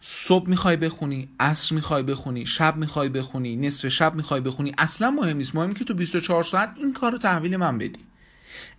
صبح 0.00 0.48
می‌خوای 0.48 0.76
بخونی 0.76 1.28
عصر 1.40 1.74
می‌خوای 1.74 2.02
بخونی 2.02 2.46
شب 2.46 2.76
می‌خوای 2.76 3.08
بخونی 3.08 3.56
نصف 3.56 3.88
شب 3.88 4.14
می‌خوای 4.14 4.40
بخونی 4.40 4.72
اصلا 4.78 5.10
مهم 5.10 5.36
نیست. 5.36 5.54
مهم 5.54 5.74
که 5.74 5.84
تو 5.84 5.94
24 5.94 6.44
ساعت 6.44 6.72
این 6.76 6.92
کار 6.92 7.12
رو 7.12 7.18
تحویل 7.18 7.56
من 7.56 7.78
بدی. 7.78 8.00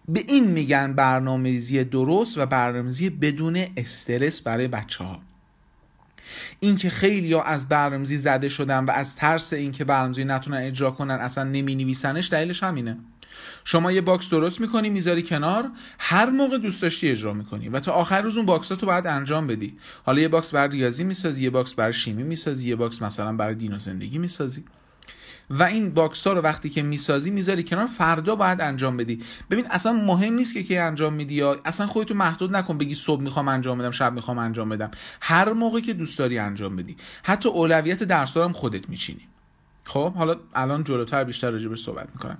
به 0.07 0.23
این 0.27 0.47
میگن 0.47 0.93
برنامه‌ریزی 0.93 1.83
درست 1.83 2.37
و 2.37 2.45
برنامه‌ریزی 2.45 3.09
بدون 3.09 3.65
استرس 3.77 4.41
برای 4.41 4.67
بچه 4.67 5.03
ها 5.03 5.19
اینکه 6.59 6.89
خیلی 6.89 7.33
ها 7.33 7.43
از 7.43 7.69
برنامه‌ریزی 7.69 8.17
زده 8.17 8.49
شدن 8.49 8.85
و 8.85 8.91
از 8.91 9.15
ترس 9.15 9.53
اینکه 9.53 9.83
برنامه‌ریزی 9.83 10.23
نتونن 10.23 10.57
اجرا 10.57 10.91
کنن 10.91 11.15
اصلا 11.15 11.43
نمی 11.43 11.75
نویسنش 11.75 12.29
دلیلش 12.31 12.63
همینه. 12.63 12.97
شما 13.71 13.91
یه 13.91 14.01
box 14.01 14.29
درست 14.29 14.61
می‌کنی 14.61 14.89
می‌ذاری 14.89 15.23
کنار 15.23 15.71
هر 15.99 16.29
موقع 16.29 16.57
دوست 16.57 16.81
داشتی 16.81 17.09
اجرا 17.09 17.33
می‌کنی 17.33 17.69
و 17.69 17.79
تا 17.79 17.91
آخر 17.91 18.21
روز 18.21 18.37
اون 18.37 18.45
box 18.45 18.67
رو 18.67 18.85
باید 18.85 19.07
انجام 19.07 19.47
بدی. 19.47 19.77
حالا 20.05 20.21
یه 20.21 20.27
box 20.27 20.51
برای 20.51 20.69
ریاضی 20.69 21.03
می‌سازی 21.03 21.43
یه 21.43 21.49
box 21.49 21.73
برای 21.73 21.93
شیمی 21.93 22.23
می‌سازی 22.23 22.69
یه 22.69 22.75
box 22.75 23.01
مثلا 23.01 23.33
برای 23.33 23.55
دین 23.55 23.73
و 23.73 23.77
زندگی 23.77 24.17
می‌سازی. 24.17 24.63
و 25.49 25.63
این 25.63 25.89
box 25.89 26.27
ها 26.27 26.33
رو 26.33 26.41
وقتی 26.41 26.69
که 26.69 26.81
می‌سازی 26.81 27.31
می‌ذاری 27.31 27.63
کنار 27.63 27.87
فردا 27.87 28.35
باید 28.35 28.61
انجام 28.61 28.97
بدی. 28.97 29.23
ببین 29.49 29.65
اصلا 29.71 29.93
مهم 29.93 30.33
نیست 30.33 30.53
که 30.53 30.63
کی 30.63 30.77
انجام 30.77 31.13
میدی 31.13 31.35
یا 31.35 31.59
اصلا 31.65 31.87
خودتو 31.87 32.13
محدود 32.13 32.55
نکن 32.55 32.77
بگی 32.77 32.95
صبح 32.95 33.21
می‌خوام 33.21 33.47
انجام 33.47 33.77
بدم 33.77 33.91
شب 33.91 34.13
می‌خوام 34.13 34.37
انجام 34.37 34.69
بدم. 34.69 34.91
هر 35.21 35.53
موقع 35.53 35.79
که 35.79 35.93
دوست 35.93 36.17
داری 36.17 36.39
انجام 36.39 36.75
بدی. 36.75 36.95
حتی 37.23 37.49
اولویت 37.49 38.03
درس 38.03 38.37
هم 38.37 38.53
خودت 38.53 38.89
میچینی. 38.89 39.27
خب 39.83 40.13
حالا 40.13 40.35
الان 40.53 40.83
جلوتر 40.83 41.23
بیشتر 41.23 41.51
راجبش 41.51 41.79
صحبت 41.79 42.09
می‌کنم. 42.13 42.37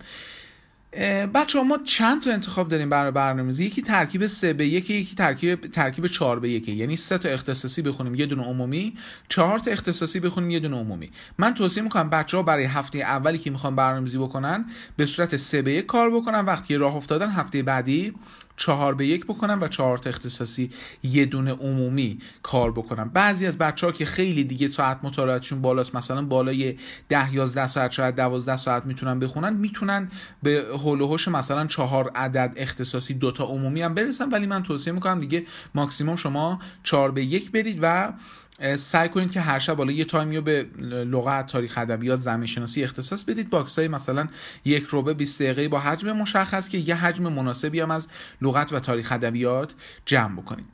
بچه 1.33 1.57
ها 1.57 1.63
ما 1.63 1.77
چند 1.85 2.23
تا 2.23 2.31
انتخاب 2.31 2.67
داریم 2.67 2.89
برای 2.89 3.11
برنامه‌ریزی؟ 3.11 3.65
یکی 3.65 3.81
ترکیب 3.81 4.27
3 4.27 4.53
به 4.53 4.65
1 4.67 4.89
یکی 4.89 5.15
ترکیب 5.15 5.61
ترکیب 5.61 6.07
4 6.07 6.39
به 6.39 6.49
1 6.49 6.69
یعنی 6.69 6.95
سه 6.95 7.17
تا 7.17 7.29
اختصاصی 7.29 7.81
بخونیم 7.81 8.15
یه 8.15 8.25
دونه 8.25 8.43
عمومی. 8.43 8.93
چهار 9.29 9.59
تا 9.59 9.71
اختصاصی 9.71 10.19
بخونیم 10.19 10.49
یه 10.49 10.59
دونه 10.59 10.77
عمومی. 10.77 11.11
من 11.37 11.53
توصیه 11.53 11.83
می‌کنم 11.83 12.09
بچه 12.09 12.37
ها 12.37 12.43
برای 12.43 12.63
هفته 12.63 12.99
اولی 12.99 13.37
که 13.37 13.51
می‌خوان 13.51 13.75
برنامه‌ریزی 13.75 14.17
بکنن 14.17 14.65
به 14.97 15.05
صورت 15.05 15.37
3 15.37 15.61
به 15.61 15.71
1 15.71 15.85
کار 15.85 16.09
بکنن. 16.09 16.45
وقتی 16.45 16.75
راه 16.75 16.95
افتادن 16.95 17.29
هفته 17.29 17.63
بعدی 17.63 18.13
چهار 18.59 18.95
به 18.95 19.07
یک 19.07 19.25
بکنم 19.25 19.57
و 19.61 19.67
چهار 19.67 19.97
تا 19.97 20.09
اختصاصی 20.09 20.71
یه 21.03 21.25
دونه 21.25 21.51
عمومی 21.51 22.19
کار 22.43 22.71
بکنم. 22.71 23.09
بعضی 23.13 23.45
از 23.45 23.57
بچه 23.57 23.87
ها 23.87 23.93
که 23.93 24.05
خیلی 24.05 24.43
دیگه 24.43 24.67
ساعت 24.67 24.99
مطالعاتشون 25.03 25.61
بالاست 25.61 25.95
مثلا 25.95 26.21
بالای 26.21 26.77
10 27.09 27.33
11 27.33 27.67
ساعت 27.67 27.91
شاید 27.91 28.15
12 28.15 28.57
ساعت 28.57 28.85
می‌تونن 28.85 29.19
بخونن 29.19 29.53
می‌تونن 29.53 30.09
به 30.43 30.65
هول 30.73 31.01
مثلا 31.27 31.65
چهار 31.65 32.11
عدد 32.15 32.53
اختصاصی 32.55 33.13
دوتا 33.13 33.43
عمومی 33.43 33.81
هم 33.81 33.93
برسن. 33.93 34.29
ولی 34.29 34.47
من 34.47 34.63
توصیه 34.63 34.93
می‌کنم 34.93 35.17
دیگه 35.17 35.45
ماکسیموم 35.75 36.15
شما 36.15 36.59
4 36.83 37.11
به 37.11 37.23
یک 37.23 37.51
برید 37.51 37.79
و 37.81 38.13
سعی 38.75 39.09
کنید 39.09 39.31
که 39.31 39.41
هر 39.41 39.59
شب 39.59 39.73
بالا 39.73 39.91
یه 39.91 40.05
time 40.05 40.29
ی 40.29 40.35
رو 40.35 40.41
به 40.41 40.63
لغت 40.81 41.47
تاریخ 41.47 41.77
ادبیات 41.77 42.19
زمین 42.19 42.45
شناسی 42.45 42.83
اختصاص 42.83 43.23
بدید. 43.23 43.49
box 43.49 43.79
های 43.79 43.87
مثلا 43.87 44.27
یک 44.65 44.83
ربع 44.83 45.13
20 45.13 45.41
دقیقه 45.41 45.67
با 45.67 45.79
حجم 45.79 46.11
مشخص 46.11 46.69
که 46.69 46.77
یه 46.77 46.95
حجم 46.95 47.23
مناسبی 47.23 47.79
هم 47.79 47.91
از 47.91 48.07
لغت 48.41 48.73
و 48.73 48.79
تاریخ 48.79 49.11
ادبیات 49.11 49.73
جمع 50.05 50.41
بکنید. 50.41 50.65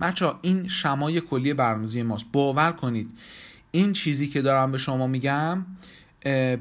بچه 0.00 0.32
این 0.42 0.68
شمای 0.68 1.20
کلی 1.20 1.54
برنامه‌ریزی 1.54 2.02
ماست. 2.02 2.26
باور 2.32 2.72
کنید. 2.72 3.10
این 3.70 3.92
چیزی 3.92 4.28
که 4.28 4.42
دارم 4.42 4.72
به 4.72 4.78
شما 4.78 5.06
میگم 5.06 5.66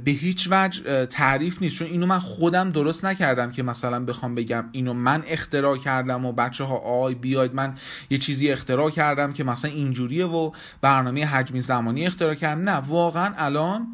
به 0.05 0.12
هیچ 0.12 0.48
وجه 0.51 1.05
تعریف 1.05 1.62
نیست. 1.62 1.77
چون 1.77 1.88
اینو 1.88 2.05
من 2.05 2.19
خودم 2.19 2.69
درست 2.69 3.05
نکردم 3.05 3.51
که 3.51 3.63
مثلا 3.63 4.05
بخوام 4.05 4.36
بگم 4.36 4.65
اینو 4.72 4.93
من 4.93 5.24
اختراع 5.27 5.77
کردم 5.77 6.25
و 6.25 6.31
بچه 6.31 6.63
ها 6.63 6.77
آی 6.77 7.15
بیاید 7.15 7.55
من 7.55 7.75
یه 8.10 8.17
چیزی 8.17 8.51
اختراع 8.51 8.89
کردم 8.89 9.34
که 9.34 9.43
مثلا 9.43 9.72
اینجوریه 9.72 10.25
و 10.25 10.51
برنامه 10.81 11.25
حجمی 11.25 11.62
زمانی 11.62 12.05
اختراع 12.05 12.34
کردم. 12.34 12.62
نه 12.62 12.75
واقعا 12.75 13.34
الان 13.38 13.88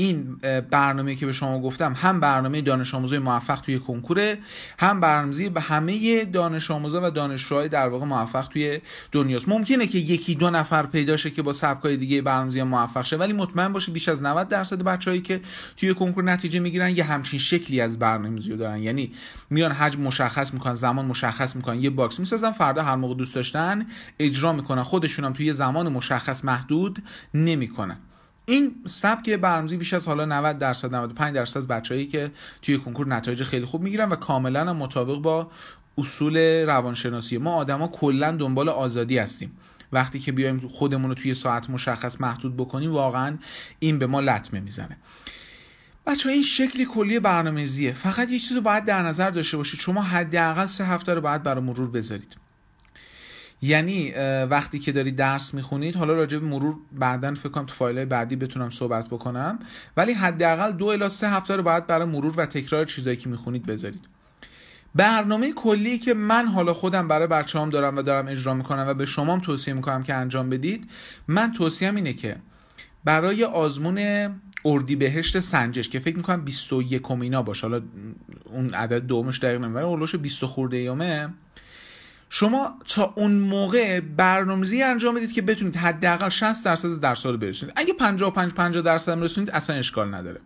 این 0.00 0.36
برنامه 0.70 1.14
که 1.14 1.26
به 1.26 1.32
شما 1.32 1.60
گفتم 1.60 1.92
هم 1.96 2.20
برنامه 2.20 2.60
دانش 2.60 2.94
آموزای 2.94 3.18
موفق 3.18 3.60
توی 3.60 3.78
کنکوره 3.78 4.38
هم 4.78 5.00
برنامه‌ریزی 5.00 5.48
به 5.48 5.60
همه 5.60 6.24
دانش 6.24 6.70
آموزا 6.70 7.00
و 7.04 7.10
دانشجوهای 7.10 7.68
در 7.68 7.88
واقع 7.88 8.06
موفق 8.06 8.48
توی 8.48 8.80
دنیاست. 9.12 9.48
ممکنه 9.48 9.86
که 9.86 9.98
یکی 9.98 10.34
دو 10.34 10.50
نفر 10.50 10.86
پیدا 10.86 11.16
شه 11.16 11.30
که 11.30 11.42
با 11.42 11.52
سبکای 11.52 11.96
دیگه 11.96 12.22
برنامه‌ریزی 12.22 12.62
موفق 12.62 13.04
شه 13.04 13.16
ولی 13.16 13.32
مطمئن 13.32 13.72
باشه 13.72 13.92
بیش 13.92 14.08
از 14.08 14.22
90 14.22 14.48
درصد 14.48 14.82
بچه‌هایی 14.82 15.22
که 15.22 15.40
توی 15.76 15.94
کنکور 15.94 16.24
نتیجه 16.24 16.60
می‌گیرن 16.60 16.96
یه 16.96 17.04
همچین 17.04 17.38
شکلی 17.38 17.80
از 17.80 17.98
برنامه‌ریزی 17.98 18.56
دارن. 18.56 18.78
یعنی 18.78 19.12
میان 19.50 19.72
حجم 19.72 20.00
مشخص 20.00 20.54
می‌کنن 20.54 20.74
زمان 20.74 21.04
مشخص 21.04 21.56
می‌کنن 21.56 21.80
یه 21.80 21.90
box 21.90 22.20
می‌سازن 22.20 22.50
فردا 22.50 22.82
هر 22.82 22.96
موقع 22.96 23.14
دوست 23.14 23.34
داشتن 23.34 23.86
اجرا 24.18 24.52
می‌کنن 24.52 24.82
خودشون 24.82 25.24
هم 25.24 25.32
توی 25.32 25.52
زمان 25.52 25.88
مشخص 25.88 26.44
محدود 26.44 27.02
نمی‌کنن. 27.34 27.96
این 28.50 28.74
سبک 28.86 29.30
برنامه‌ریزی 29.30 29.76
بیش 29.76 29.94
از 29.94 30.06
حالا 30.06 30.24
90 30.24 30.58
درصد 30.58 30.94
95 30.94 31.34
درصد 31.34 31.58
از 31.58 31.68
بچه‌هایی 31.68 32.06
که 32.06 32.30
توی 32.62 32.78
کنکور 32.78 33.06
نتایج 33.08 33.42
خیلی 33.44 33.64
خوب 33.64 33.82
می‌گیرن 33.82 34.08
و 34.08 34.16
کاملا 34.16 34.74
مطابق 34.74 35.18
با 35.18 35.50
اصول 35.98 36.36
روانشناسی. 36.66 37.38
ما 37.38 37.54
آدما 37.54 37.88
کلا 37.88 38.30
دنبال 38.30 38.68
آزادی 38.68 39.18
هستیم. 39.18 39.52
وقتی 39.92 40.18
که 40.18 40.32
بیایم 40.32 40.68
خودمون 40.68 41.08
رو 41.08 41.14
توی 41.14 41.34
ساعت 41.34 41.70
مشخص 41.70 42.20
محدود 42.20 42.56
بکنیم 42.56 42.92
واقعا 42.92 43.38
این 43.78 43.98
به 43.98 44.06
ما 44.06 44.20
لطمه 44.20 44.60
می‌زنه. 44.60 44.96
بچه 46.06 46.28
این 46.28 46.42
شکلی 46.42 46.84
کلی 46.84 47.20
برنامه‌ریزیه. 47.20 47.92
فقط 47.92 48.30
یه 48.30 48.38
چیزی 48.38 48.54
رو 48.54 48.60
باید 48.60 48.84
در 48.84 49.02
نظر 49.02 49.30
داشته 49.30 49.56
باشید. 49.56 49.80
شما 49.80 50.02
حداقل 50.02 50.66
سه 50.66 50.84
هفته 50.84 51.14
رو 51.14 51.20
باید 51.20 51.42
برای 51.42 51.64
مرور 51.64 51.90
بذارید. 51.90 52.36
یعنی 53.62 54.10
وقتی 54.50 54.78
که 54.78 54.92
داری 54.92 55.12
درس 55.12 55.54
می‌خونید 55.54 55.96
حالا 55.96 56.14
راجع 56.14 56.38
به 56.38 56.46
مرور 56.46 56.76
بعدا 56.92 57.34
فکر 57.34 57.48
کنم 57.48 57.66
تو 57.66 57.74
فایل 57.74 58.04
بعدی 58.04 58.36
بتونم 58.36 58.70
صحبت 58.70 59.06
بکنم. 59.06 59.58
ولی 59.96 60.12
حداقل 60.12 60.72
دو 60.72 60.86
الی 60.86 61.08
سه 61.08 61.30
هفته 61.30 61.56
رو 61.56 61.62
باید 61.62 61.86
برای 61.86 62.06
مرور 62.06 62.34
و 62.36 62.46
تکرار 62.46 62.84
چیزایی 62.84 63.16
که 63.16 63.28
می‌خونید 63.28 63.66
بذارید. 63.66 64.04
برنامه 64.94 65.52
کلی 65.52 65.98
که 65.98 66.14
من 66.14 66.46
حالا 66.46 66.72
خودم 66.72 67.08
برای 67.08 67.26
بچه‌هام 67.26 67.70
دارم 67.70 67.96
و 67.96 68.02
دارم 68.02 68.28
اجرا 68.28 68.54
می‌کنم 68.54 68.84
و 68.88 68.94
به 68.94 69.06
شما 69.06 69.32
هم 69.32 69.40
توصیه 69.40 69.74
می‌کنم 69.74 70.02
که 70.02 70.14
انجام 70.14 70.50
بدید 70.50 70.90
من 71.28 71.52
توصیهم 71.52 71.96
اینه 71.96 72.12
که 72.12 72.36
برای 73.04 73.44
آزمون 73.44 74.00
اردیبهشت 74.64 75.40
سنجش 75.40 75.88
که 75.88 75.98
فکر 75.98 76.16
می‌کنم 76.16 76.44
21 76.44 77.10
مینا 77.10 77.42
باشه 77.42 77.66
حالا 77.66 77.82
اون 78.44 78.74
عدد 78.74 79.06
دومش 79.06 79.38
دقیق 79.38 79.60
نمی‌بره 79.60 79.84
اولش 79.84 80.14
20 80.14 80.44
خورده 80.44 80.78
یومه. 80.78 81.28
شما 82.32 82.78
تا 82.86 83.12
اون 83.16 83.32
موقع 83.32 84.00
برنامه‌ریزی 84.00 84.82
انجام 84.82 85.14
بدید 85.14 85.32
که 85.32 85.42
بتونید 85.42 85.76
حداقل 85.76 86.28
60 86.28 86.64
درصد 86.64 87.00
درس 87.00 87.26
رو 87.26 87.36
برسونید. 87.36 87.74
اگه 87.76 87.94
55 87.94 88.52
50 88.52 88.82
درصد 88.82 89.12
هم 89.12 89.22
رسونید 89.22 89.50
اصلا 89.50 89.76
اشکال 89.76 90.14
نداره. 90.14 90.40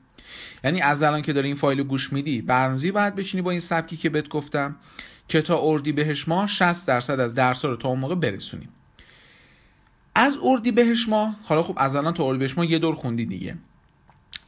یعنی 0.65 0.81
از 0.81 1.03
الان 1.03 1.23
که 1.23 1.33
داری 1.33 1.47
این 1.47 1.57
فایل 1.57 1.79
رو 1.79 1.85
گوش 1.85 2.13
میدی 2.13 2.43
برنامه‌ریزی 2.43 2.91
باید 2.91 3.15
بشینی 3.15 3.43
با 3.43 3.51
این 3.51 3.61
سبکی 3.61 3.97
که 3.97 4.11
بهت 4.11 4.29
گفتم 4.29 4.77
که 5.29 5.43
تا 5.43 5.61
اردی 5.63 5.93
بهش 5.93 6.29
ماه 6.29 6.47
60 6.47 6.87
درصد 6.87 7.21
از 7.21 7.35
درس 7.35 7.65
رو 7.65 7.77
تا 7.77 7.89
اون 7.89 7.99
موقع 7.99 8.15
برسونیم 8.15 8.69
از 10.15 10.39
اردی 10.43 10.73
بهش 10.73 11.09
ماه 11.09 11.37
حالا 11.43 11.63
خب 11.63 11.75
از 11.77 11.97
الان 11.97 12.15
تا 12.15 12.25
اردی 12.25 12.39
بهش 12.39 12.57
ماه 12.59 12.71
یه 12.71 12.79
دور 12.79 12.95
خوندی 12.95 13.27
دیگه. 13.27 13.57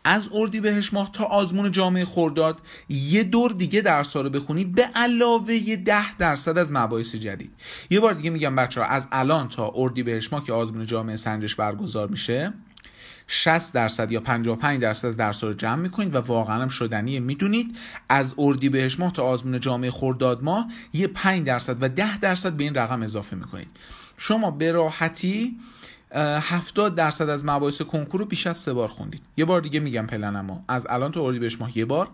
از 0.09 0.29
اردی 0.33 0.61
بهش 0.61 0.93
ماه 0.93 1.13
تا 1.13 1.25
آزمون 1.25 1.73
جامعه 1.73 2.05
خورداد 2.05 2.61
یه 2.89 3.23
دور 3.23 3.51
دیگه 3.51 3.81
درس 3.81 4.17
رو 4.17 4.31
بخونی 4.31 4.65
به 4.65 4.83
علاوه 4.83 5.77
ده 5.77 6.17
درصد 6.17 6.59
از 6.59 6.73
مباحث 6.73 7.15
جدید. 7.15 7.53
یه 7.91 8.01
بار 8.01 8.15
دیگه 8.15 8.31
میگم 8.31 8.57
بچه 8.57 8.81
ها 8.81 8.87
از 8.87 9.07
الان 9.13 9.49
تا 9.49 9.73
اردی 9.75 10.03
بهش 10.03 10.33
ماه 10.33 10.45
که 10.45 10.53
آزمون 10.53 10.87
جامعه 10.87 11.17
سنجش 11.17 11.55
برگزار 11.55 12.09
میشه 12.09 12.53
60 13.27 13.75
درصد 13.75 14.13
یا 14.13 14.21
55 14.21 14.81
درصد 14.81 15.09
از 15.09 15.17
درس 15.17 15.45
رو 15.45 15.53
جمع 15.53 15.83
می‌کنید 15.83 16.15
و 16.15 16.19
واقعا 16.19 16.63
هم 16.63 16.69
شدنیه 16.69 17.21
می‌دونید. 17.21 17.77
از 18.09 18.35
اردی 18.39 18.69
بهش 18.69 19.01
ماه 19.01 19.13
تا 19.13 19.23
آزمون 19.23 19.61
جامعه 19.61 19.91
خورداد 19.91 20.43
ماه 20.43 20.69
یه 20.93 21.07
5 21.07 21.47
درصد 21.47 21.77
و 21.81 21.89
10 21.89 22.19
درصد 22.19 22.53
به 22.53 22.65
این 22.65 22.75
رقم 22.75 23.03
اضافه 23.03 23.37
می‌کنید. 23.37 23.69
شما 24.17 24.51
به 24.51 24.73
راحتی 24.73 25.59
70 26.15 26.95
درصد 26.95 27.29
از 27.29 27.45
مباحث 27.45 27.83
کنکور 27.83 28.21
رو 28.21 28.27
بیش 28.27 28.47
از 28.47 28.59
سه 28.59 28.73
بار 28.73 28.89
خوندید. 28.89 29.23
یه 29.37 29.45
بار 29.45 29.61
دیگه 29.61 29.81
میگم 29.81 30.07
پلنمو 30.07 30.59
از 30.69 30.87
الان 30.91 31.13
تا 31.13 31.27
اردیبهشت 31.27 31.61
ماه 31.61 31.79
یه 31.79 31.85
بار. 31.85 32.09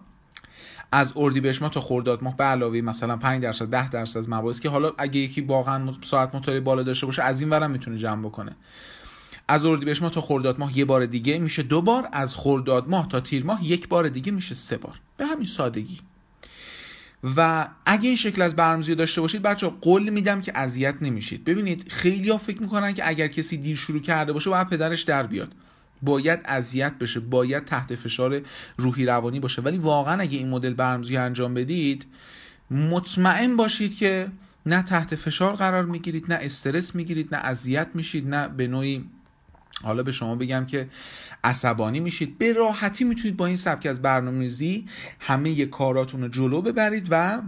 از 0.93 1.13
اردیبهشت 1.17 1.63
ماه 1.63 1.71
تا 1.71 1.81
خرداد 1.81 2.25
ماه 2.25 2.37
به 2.37 2.45
علاوه 2.45 2.81
مثلا 2.81 3.17
5 3.17 3.43
درصد 3.43 3.71
10 3.71 3.89
درصد 3.89 4.19
از 4.19 4.29
مباحث 4.29 4.61
که 4.61 4.69
حالا 4.69 4.93
اگه 4.99 5.21
یکی 5.21 5.41
واقعا 5.41 5.93
ساعت 6.03 6.35
مطالعه 6.35 6.61
بالا 6.61 6.83
داشته 6.83 7.07
باشه 7.07 7.23
از 7.23 7.41
این 7.41 7.51
ورم 7.51 7.71
می‌تونه 7.71 7.97
جمع 7.97 8.23
بکنه. 8.23 8.57
از 9.49 9.65
اردیبهشت 9.65 10.03
ماه 10.03 10.11
تا 10.11 10.21
خرداد 10.21 10.59
ماه 10.59 10.79
یه 10.79 10.85
بار 10.85 11.07
دیگه 11.07 11.39
میشه 11.39 11.63
دو 11.63 11.83
بار 11.83 12.09
از 12.13 12.37
خرداد 12.37 12.89
ماه 12.89 13.09
تا 13.09 13.21
تیر 13.21 13.45
ماه 13.45 13.65
یک 13.65 13.89
بار 13.89 14.09
دیگه 14.09 14.33
میشه 14.33 14.55
سه 14.55 14.77
بار. 14.77 15.01
به 15.17 15.27
همین 15.27 15.47
سادگی. 15.47 16.01
و 17.37 17.69
اگه 17.87 18.09
این 18.09 18.17
شکل 18.17 18.43
از 18.43 18.57
برنامه‌ریزی 18.57 18.95
داشته 18.95 19.21
باشید 19.21 19.43
بچه 19.43 19.73
قول 19.81 20.09
میدم 20.09 20.41
که 20.41 20.59
اذیت 20.59 20.95
نمیشید. 21.01 21.45
ببینید 21.45 21.89
خیلی 21.89 22.31
ها 22.31 22.39
فکر 22.39 22.63
می‌کنن 22.63 22.95
که 22.95 23.09
اگر 23.09 23.29
کسی 23.29 23.57
دیر 23.57 23.77
شروع 23.77 24.01
کرده 24.01 24.33
باشه 24.33 24.51
باید 24.51 24.69
پدرش 24.69 25.03
در 25.03 25.27
بیاد. 25.27 25.53
باید 26.03 26.41
اذیت 26.45 26.99
بشه 26.99 27.21
باید 27.21 27.65
تحت 27.65 27.95
فشار 27.95 28.41
روحی 28.77 29.07
روانی 29.07 29.41
باشه. 29.41 29.63
ولی 29.63 29.79
واقعا 29.79 30.21
اگه 30.21 30.39
این 30.39 30.49
مدل 30.49 30.75
برنامه‌ریزی 30.75 31.17
انجام 31.17 31.55
بدید 31.55 32.07
مطمئن 32.71 33.57
باشید 33.57 33.97
که 33.97 34.29
نه 34.67 34.83
تحت 34.83 35.15
فشار 35.15 35.55
قرار 35.57 35.85
می‌گیرید 35.85 36.33
نه 36.33 36.39
استرس 36.43 36.95
می‌گیرید 36.95 37.35
نه 37.35 37.41
اذیت 37.41 37.89
میشید 37.95 38.29
نه 38.29 38.49
به 38.49 38.67
نوعی 38.67 39.05
حالا 39.83 40.03
به 40.03 40.13
شما 40.13 40.37
بگم 40.37 40.67
که 40.67 40.89
عصبانی 41.45 42.01
میشید. 42.01 42.39
به 42.39 42.53
راحتی 42.53 43.05
می‌تونید 43.05 43.37
با 43.37 43.47
این 43.47 43.57
سبک 43.57 43.87
از 43.87 44.03
برنامه‌ریزی 44.03 44.87
همه 45.21 45.67
کاراتون 45.67 46.23
رو 46.23 46.29
جلو 46.29 46.63
ببرید 46.63 47.09
و 47.11 47.43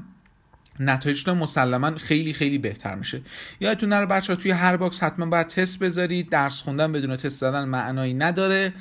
نتایجتون 0.81 1.39
مسلما 1.39 1.91
خیلی 1.91 2.33
خیلی 2.33 2.59
بهتر 2.59 2.95
میشه. 2.95 3.23
یادتون 3.61 3.89
نره 3.89 4.07
بچه 4.07 4.33
ها 4.33 4.37
توی 4.37 4.51
هر 4.51 4.77
box 4.77 5.03
حتما 5.03 5.27
باید 5.27 5.47
تست 5.47 5.79
بذارید. 5.79 6.31
درس 6.31 6.63
خوندن 6.63 6.93
بدون 6.93 7.17
تست 7.17 7.39
زدن 7.39 7.65
معنایی 7.65 8.15
نداره. 8.15 8.73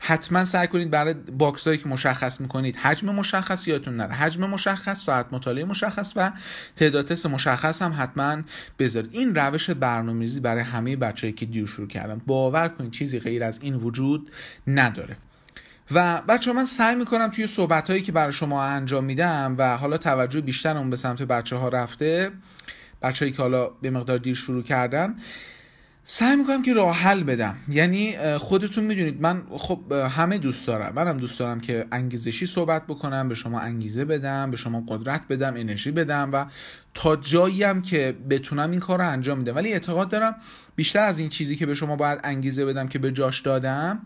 حتما 0.00 0.44
سعی 0.44 0.66
کنید 0.68 0.90
برای 0.90 1.14
box 1.14 1.66
هایی 1.66 1.78
که 1.78 1.88
مشخص 1.88 2.40
می‌کنید 2.40 2.76
حجم 2.76 3.14
مشخص 3.14 3.68
یادتون 3.68 3.96
نره. 3.96 4.14
حجم 4.14 4.46
مشخص 4.46 5.04
ساعت 5.04 5.26
مطالعه 5.32 5.64
مشخص 5.64 6.12
و 6.16 6.32
تعداد 6.76 7.06
تست 7.06 7.26
مشخص 7.26 7.82
هم 7.82 7.94
حتما 7.98 8.42
بذارید. 8.78 9.14
این 9.14 9.34
روش 9.34 9.70
برنامه‌ریزی 9.70 10.40
برای 10.40 10.62
همه 10.62 10.96
بچه‌هایی 10.96 11.32
که 11.32 11.46
دیر 11.46 11.66
شروع 11.66 11.88
کردن. 11.88 12.20
باور 12.26 12.68
کنید 12.68 12.90
چیزی 12.90 13.20
غیر 13.20 13.44
از 13.44 13.60
این 13.62 13.74
وجود 13.74 14.30
نداره. 14.66 15.16
و 15.90 16.22
بچه 16.28 16.52
من 16.52 16.64
سعی 16.64 16.94
می‌کنم 16.94 17.28
توی 17.28 17.46
صحبت 17.46 17.90
هایی 17.90 18.02
که 18.02 18.12
برای 18.12 18.32
شما 18.32 18.64
انجام 18.64 19.04
میدم 19.04 19.54
و 19.58 19.76
حالا 19.76 19.98
توجه 19.98 20.40
بیشتر 20.40 20.76
اون 20.76 20.90
به 20.90 20.96
سمت 20.96 21.22
بچه 21.22 21.56
ها 21.56 21.68
رفته 21.68 22.32
بچه 23.02 23.24
هایی 23.24 23.32
که 23.32 23.42
حالا 23.42 23.66
به 23.66 23.90
مقدار 23.90 24.18
دیر 24.18 24.34
شروع 24.34 24.62
کردن 24.62 25.16
سعی 26.08 26.36
می‌کنم 26.36 26.62
که 26.62 26.72
راه 26.72 26.96
حل 26.96 27.22
بدم. 27.22 27.56
یعنی 27.68 28.16
خودتون 28.38 28.84
می‌دونید 28.84 29.20
من 29.20 29.42
خب 29.50 29.92
همه 29.92 30.38
دوست 30.38 30.66
دارم. 30.66 30.92
منم 30.94 31.16
دوست 31.16 31.38
دارم 31.38 31.60
که 31.60 31.86
انگیزشی 31.92 32.46
صحبت 32.46 32.86
بکنم 32.86 33.28
به 33.28 33.34
شما 33.34 33.60
انگیزه 33.60 34.04
بدم 34.04 34.50
به 34.50 34.56
شما 34.56 34.84
قدرت 34.88 35.22
بدم 35.30 35.54
انرژی 35.56 35.90
بدم 35.90 36.30
و 36.32 36.46
تا 36.94 37.16
جایی 37.16 37.62
هم 37.62 37.82
که 37.82 38.14
بتونم 38.30 38.70
این 38.70 38.80
کار 38.80 38.98
رو 38.98 39.08
انجام 39.08 39.38
میدم. 39.38 39.56
ولی 39.56 39.72
اعتقاد 39.72 40.08
دارم 40.08 40.34
بیشتر 40.76 41.02
از 41.02 41.18
این 41.18 41.28
چیزی 41.28 41.56
که 41.56 41.66
به 41.66 41.74
شما 41.74 41.96
باید 41.96 42.20
انگیزه 42.24 42.64
بدم 42.64 42.88
که 42.88 42.98
به 42.98 43.12
جاش 43.12 43.40
دادم 43.40 44.00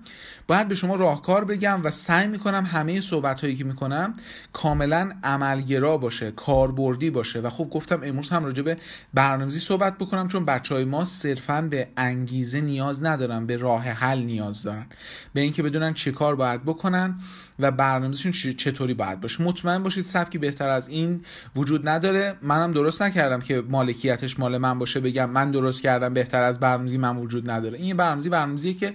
باید 0.50 0.68
به 0.68 0.74
شما 0.74 0.96
راهکار 0.96 1.44
بگم 1.44 1.80
و 1.84 1.90
سعی 1.90 2.28
می‌کنم 2.28 2.64
همه 2.64 3.00
صحبت 3.00 3.40
هایی 3.40 3.56
که 3.56 3.64
می‌کنم 3.64 4.12
کاملا 4.52 5.12
عملگرا 5.22 5.98
باشه 5.98 6.30
کاربردی 6.30 7.10
باشه. 7.10 7.40
و 7.40 7.48
خب 7.48 7.70
گفتم 7.70 8.00
امروز 8.02 8.28
هم 8.28 8.44
راجع 8.44 8.62
به 8.62 8.76
برنامه‌ریزی 9.14 9.60
صحبت 9.60 9.98
بکنم 9.98 10.28
چون 10.28 10.44
بچه 10.44 10.74
های 10.74 10.84
ما 10.84 11.04
صرفا 11.04 11.62
به 11.62 11.88
انگیزه 11.96 12.60
نیاز 12.60 13.04
ندارن 13.04 13.46
به 13.46 13.56
راه 13.56 13.82
حل 13.82 14.18
نیاز 14.18 14.62
دارن. 14.62 14.86
به 15.34 15.40
اینکه 15.40 15.62
بدونن 15.62 15.94
چه 15.94 16.12
کار 16.12 16.36
باید 16.36 16.64
بکنن 16.64 17.14
و 17.58 17.70
برنامه‌ریزیشون 17.70 18.32
چطوری 18.52 18.94
باید 18.94 19.20
باشه. 19.20 19.42
مطمئن 19.42 19.82
باشید 19.82 20.04
سبکی 20.04 20.38
بهتر 20.38 20.68
از 20.68 20.88
این 20.88 21.24
وجود 21.56 21.88
نداره. 21.88 22.34
منم 22.42 22.72
درست 22.72 23.02
نکردم 23.02 23.40
که 23.40 23.62
مالکیتش 23.68 24.38
مال 24.38 24.58
من 24.58 24.78
باشه 24.78 25.00
بگم 25.00 25.30
من 25.30 25.50
درست 25.50 25.82
کردم 25.82 26.14
بهتر 26.14 26.42
از 26.42 26.60
برنامه‌ریزی 26.60 26.98
من 26.98 27.16
وجود 27.16 27.50
نداره. 27.50 27.78
این 27.78 27.96
برنامه‌ریزی 27.96 28.28
برنامه‌ریزیه 28.28 28.74
که 28.74 28.94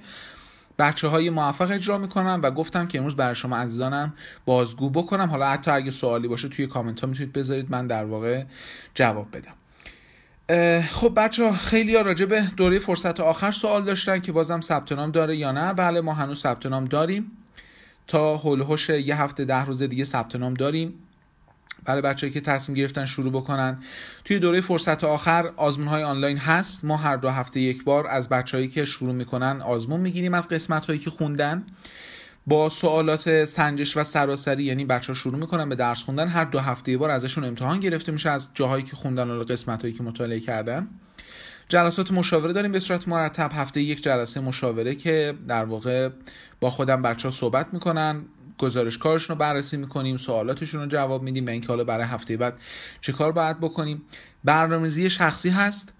بچه 0.79 1.08
های 1.08 1.29
موفق 1.29 1.72
اجرا 1.72 1.98
می‌کنم 1.98 2.39
و 2.44 2.51
گفتم 2.51 2.88
که 2.88 2.98
امروز 2.98 3.15
برای 3.15 3.36
شما 3.36 3.58
عزیزانم 3.58 4.13
بازگو 4.46 4.89
بکنم. 4.89 5.29
حالا 5.29 5.50
حتی 5.50 5.72
اگه 5.72 5.91
سوالی 5.91 6.27
باشه 6.27 6.50
توی 6.50 6.67
کامنت 6.67 7.01
ها 7.01 7.08
می‌تونید 7.08 7.34
بذارید 7.34 7.72
من 7.72 7.88
در 7.88 8.05
واقع 8.05 8.44
جواب 8.94 9.27
بدم. 9.34 9.53
خب 10.82 11.13
بچه 11.17 11.44
ها 11.44 11.51
خیلی 11.51 11.96
ها 11.96 12.01
راجع 12.01 12.25
به 12.25 12.41
دوره 12.58 12.79
فرصت 12.79 13.20
آخر 13.20 13.51
سوال 13.51 13.84
داشتن 13.84 14.20
که 14.20 14.32
بازم 14.32 14.62
ثبت 14.62 14.91
نام 14.91 15.12
داره 15.12 15.36
یا 15.36 15.51
نه. 15.51 15.74
بله 15.74 16.01
ما 16.01 16.13
هنوز 16.13 16.39
ثبت 16.39 16.65
نام 16.65 16.86
داریم. 16.86 17.32
تا 18.08 18.38
هولوش 18.38 18.89
یه 18.89 19.22
هفته 19.22 19.46
ده 19.46 19.65
روز 19.65 19.84
دیگه 19.84 20.05
ثبت 20.05 20.36
نام 20.36 20.53
داریم. 20.53 20.94
برای 21.86 22.01
بچه‌ای 22.01 22.34
که 22.34 22.41
تصمیم 22.41 22.77
گرفتن 22.77 23.05
شروع 23.05 23.32
بکنن. 23.32 23.77
توی 24.25 24.39
دوره 24.39 24.62
فرصت 24.62 25.03
آخر 25.03 25.51
آزمون 25.55 25.88
های 25.88 26.03
آنلاین 26.03 26.38
هست. 26.38 26.86
ما 26.86 26.98
هر 26.98 27.17
دو 27.17 27.29
هفته 27.29 27.60
یک 27.60 27.84
بار 27.84 28.08
از 28.08 28.29
بچههایی 28.29 28.67
که 28.70 28.86
شروع 28.86 29.13
می‌کنن 29.13 29.62
آزمون 29.62 30.00
می‌گیریم 30.00 30.34
از 30.34 30.48
قسمت 30.48 30.86
هایی 30.86 31.00
که 31.00 31.10
خوندن. 31.10 31.63
با 32.48 32.70
سوالات 32.70 33.46
سنجش 33.46 33.98
و 33.98 34.03
سراسری 34.03 34.63
یعنی 34.63 34.86
بچه 34.86 35.08
ها 35.08 35.13
شروع 35.13 35.39
می‌کنن 35.39 35.70
به 35.70 35.75
درس 35.75 36.03
خوندن 36.03 36.27
هر 36.27 36.46
دو 36.46 36.60
هفته 36.60 36.91
یک 36.91 36.98
بار 36.98 37.10
ازشون 37.10 37.44
امتحان 37.44 37.79
گرفته 37.79 38.12
میشه 38.12 38.29
از 38.29 38.48
جاهایی 38.53 38.84
که 38.84 38.96
خوندن 38.96 39.29
و 39.29 39.44
قسمت 39.44 39.82
هایی 39.82 39.94
که 39.94 40.03
مطالعه 40.03 40.39
کردن. 40.39 40.88
جلسات 41.67 42.12
مشاوره 42.12 42.53
داریم 42.53 42.72
به 42.72 42.79
صورت 42.79 43.08
مرتب. 43.08 43.51
هفته 43.53 43.82
یک 43.82 44.03
جلسه 44.03 44.39
مشاوره 44.39 44.96
که 44.96 45.34
در 45.48 45.65
واقع 45.65 46.10
با 46.60 46.70
خودم 46.70 47.01
بچه 47.01 47.24
ها 47.27 47.32
صحبت 47.32 47.74
می‌کنن. 47.74 48.25
گزارش 48.57 48.97
کارشون 48.97 49.35
رو 49.35 49.39
بررسی 49.39 49.77
می‌کنیم 49.77 50.17
سوالاتشون 50.17 50.81
رو 50.81 50.88
جواب 50.88 51.24
میدیم 51.24 51.45
و 51.45 51.50
اینکه 51.50 51.67
حالا 51.67 51.83
برای 51.83 52.05
هفته 52.05 52.38
بعد 52.38 52.57
چه 53.01 53.12
کار 53.12 53.31
باید 53.31 53.59
بکنیم. 53.59 54.01
برنامه‌ریزی 54.43 55.09
شخصی 55.09 55.50
هست. 55.50 55.93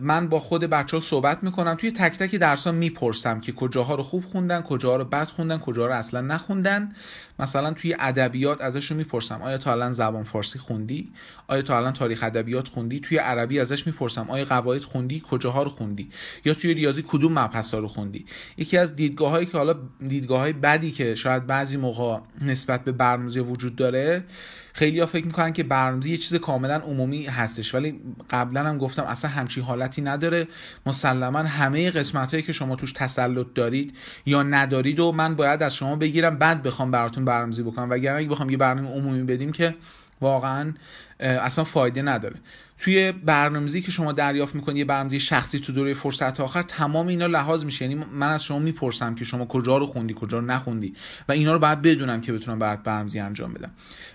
من 0.00 0.28
با 0.28 0.38
خود 0.40 0.64
بچه 0.64 0.96
ها 0.96 1.00
صحبت 1.00 1.44
می‌کنم. 1.44 1.74
توی 1.74 1.90
تک 1.90 2.18
تک 2.18 2.34
درس 2.34 2.66
ها 2.66 2.72
می‌پرسم 2.72 3.40
که 3.40 3.52
کجاها 3.52 3.94
رو 3.94 4.02
خوب 4.02 4.24
خوندن 4.24 4.60
کجاها 4.60 4.96
رو 4.96 5.04
بد 5.04 5.28
خوندن 5.28 5.58
کجاها 5.58 5.88
رو 5.88 5.94
اصلا 5.94 6.20
نخوندن. 6.20 6.92
مثلا 7.38 7.72
توی 7.72 7.96
ادبیات 7.98 8.60
ازشون 8.60 8.96
می‌پرسم. 8.96 9.42
آیا 9.42 9.58
تا 9.58 9.72
الان 9.72 9.92
زبان 9.92 10.22
فارسی 10.22 10.58
خوندی؟ 10.58 11.12
آیا 11.46 11.62
تا 11.62 11.76
الان 11.76 11.92
تاریخ 11.92 12.22
ادبیات 12.22 12.68
خوندی؟ 12.68 13.00
توی 13.00 13.18
عربی 13.18 13.60
ازش 13.60 13.86
می‌پرسم. 13.86 14.26
آیا 14.30 14.44
قواعد 14.44 14.82
خوندی؟ 14.82 15.22
کجاها 15.30 15.62
رو 15.62 15.70
خوندی؟ 15.70 16.10
یا 16.44 16.54
توی 16.54 16.74
ریاضی 16.74 17.04
کدوم 17.08 17.32
مبحث 17.32 17.74
رو 17.74 17.88
خوندی؟ 17.88 18.26
یکی 18.56 18.76
از 18.76 18.96
دیدگاه 18.96 19.30
هایی 19.30 19.46
که 19.46 19.58
حالا 19.58 19.74
دیدگاه 20.08 20.40
های 20.40 20.52
بدی 20.52 20.90
که 20.90 21.14
شاید 21.14 21.46
بعضی 21.46 21.76
موقع 21.76 22.18
نسبت 22.40 22.84
به 22.84 22.92
برنامه‌ریزی 22.92 23.40
وجود 23.40 23.76
داره 23.76 24.24
خیلی 24.72 25.00
ها 25.00 25.06
فکر 25.06 25.26
می‌کنن 25.26 25.52
که 25.52 25.62
برنامه‌ریزی 25.62 26.10
یه 26.10 26.16
چیز 26.16 26.34
کاملا 26.34 26.76
عمومی 26.76 27.26
هستش 27.26 27.74
ولی 27.74 28.00
قبلا 28.30 28.68
هم 28.68 28.78
گفتم 28.78 29.02
اصلا 29.02 29.30
همچین 29.30 29.64
حالتی 29.64 30.02
نداره. 30.02 30.48
مسلما 30.86 31.38
همه 31.38 31.90
قسمت 31.90 32.30
هایی 32.30 32.42
که 32.42 32.52
شما 32.52 32.76
توش 32.76 32.92
تسلط 32.92 33.46
دارید 33.54 33.94
یا 34.26 34.42
ندارید 34.42 35.00
و 35.00 35.12
من 35.12 35.34
باید 35.34 35.62
از 35.62 35.76
شما 35.76 35.96
بگیرم 35.96 36.38
بعد 36.38 36.62
بخوام 36.62 36.90
براتون 36.90 37.24
برنامه‌ریزی 37.24 37.62
بکنم. 37.62 37.90
وگرنه 37.90 38.18
اگه 38.18 38.28
بخوام 38.28 38.50
یه 38.50 38.56
برنامه 38.56 38.88
عمومی 38.88 39.22
بدیم 39.22 39.52
که 39.52 39.74
واقعا 40.22 40.74
اصلا 41.20 41.64
فایده 41.64 42.02
نداره. 42.02 42.36
توی 42.78 43.12
برنامه‌ریزی 43.12 43.82
که 43.82 43.90
شما 43.90 44.12
دریافت 44.12 44.54
می‌کنید 44.54 44.76
یه 44.76 44.84
برنامه‌ریزی 44.84 45.20
شخصی 45.20 45.58
تو 45.58 45.72
دوره 45.72 45.94
فرصت 45.94 46.40
آخر 46.40 46.62
تمام 46.62 47.06
اینا 47.06 47.26
لحاظ 47.26 47.64
میشه. 47.64 47.84
یعنی 47.84 47.94
من 47.94 48.30
از 48.30 48.44
شما 48.44 48.58
می‌پرسم 48.58 49.14
که 49.14 49.24
شما 49.24 49.46
کجا 49.46 49.76
رو 49.76 49.86
خوندی 49.86 50.14
کجا 50.18 50.38
رو 50.38 50.44
نخوندی 50.44 50.94
و 51.28 51.32
اینا 51.32 51.52
رو 51.52 51.58
باید 51.58 51.82
بدونم 51.82 52.20
که 52.20 52.32
بتونم 52.32 52.58
برات 52.58 52.82
برنامه‌ریزی 52.82 53.18
انجام 53.18 53.54
بدم. 53.54 53.70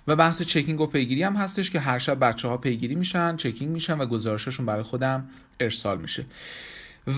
و 0.07 0.15
بحث 0.15 0.41
چکینگ 0.41 0.81
و 0.81 0.85
پیگیری 0.87 1.23
هم 1.23 1.35
هستش 1.35 1.71
که 1.71 1.79
هر 1.79 1.99
شب 1.99 2.19
بچه 2.19 2.47
ها 2.47 2.57
پیگیری 2.57 2.95
میشن 2.95 3.35
چکینگ 3.35 3.71
میشن 3.71 3.97
و 3.97 4.05
گزارششون 4.05 4.65
برای 4.65 4.83
خودم 4.83 5.29
ارسال 5.59 5.97
میشه. 5.97 6.25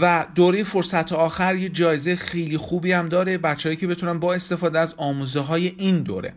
و 0.01 0.27
دوره 0.35 0.63
فرصت 0.63 1.13
آخر 1.13 1.55
یه 1.55 1.69
جایزه 1.69 2.15
خیلی 2.15 2.57
خوبی 2.57 2.91
هم 2.91 3.09
داره. 3.09 3.37
بچههایی 3.37 3.77
که 3.77 3.87
بتونن 3.87 4.19
با 4.19 4.33
استفاده 4.33 4.79
از 4.79 4.95
آموزه 4.97 5.39
های 5.39 5.73
این 5.77 5.99
دوره. 5.99 6.33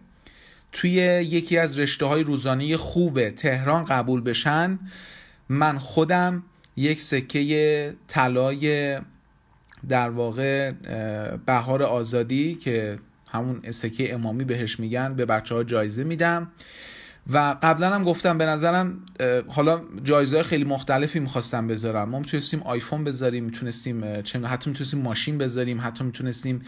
توی 0.72 0.92
یکی 0.92 1.58
از 1.58 1.78
رشته 1.78 2.06
های 2.06 2.22
روزانه 2.22 2.76
خوب 2.76 3.30
تهران 3.30 3.84
قبول 3.84 4.20
بشن 4.20 4.78
من 5.48 5.78
خودم 5.78 6.42
یک 6.76 7.00
سکه 7.00 7.94
طلای 8.08 8.98
در 9.88 10.10
واقع 10.10 10.70
بهار 11.46 11.82
آزادی 11.82 12.54
که 12.54 12.98
همون 13.28 13.70
سکه 13.70 14.14
امامی 14.14 14.44
بهش 14.44 14.80
میگن 14.80 15.14
به 15.14 15.26
بچه 15.26 15.54
ها 15.54 15.64
جایزه 15.64 16.04
میدم. 16.04 16.52
و 17.32 17.56
قبلا 17.62 17.94
هم 17.94 18.02
گفتم 18.02 18.38
به 18.38 18.46
نظرم 18.46 19.00
حالا 19.48 19.80
جایزه 20.04 20.42
خیلی 20.42 20.64
مختلفی 20.64 21.20
می‌خواستم 21.20 21.66
بذارم. 21.66 22.08
ما 22.08 22.18
می‌تونستیم 22.18 22.62
آیفون 22.62 23.04
بذاریم 23.04 23.44
می‌تونستیم 23.44 24.04
حتی 24.44 24.70
می‌تونستیم 24.70 25.00
ماشین 25.00 25.38
بذاریم 25.38 25.80
حتی 25.80 26.04
می‌تونستیم 26.04 26.62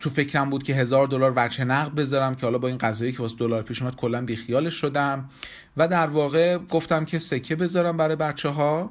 تو 0.00 0.10
فکرم 0.10 0.50
بود 0.50 0.62
که 0.62 0.74
هزار 0.74 1.06
دلار 1.06 1.32
وجه 1.36 1.64
نقد 1.64 1.94
بذارم 1.94 2.34
که 2.34 2.46
حالا 2.46 2.58
با 2.58 2.68
این 2.68 2.78
قضایی 2.78 3.12
که 3.12 3.18
واسه 3.18 3.36
دلار 3.36 3.62
پیش 3.62 3.82
اومد 3.82 3.96
کلا 3.96 4.22
بیخیالش 4.24 4.74
شدم. 4.74 5.28
و 5.76 5.88
در 5.88 6.06
واقع 6.06 6.58
گفتم 6.58 7.04
که 7.04 7.18
سکه 7.18 7.56
بذارم 7.56 7.96
برای 7.96 8.16
بچه 8.16 8.48
ها 8.48 8.90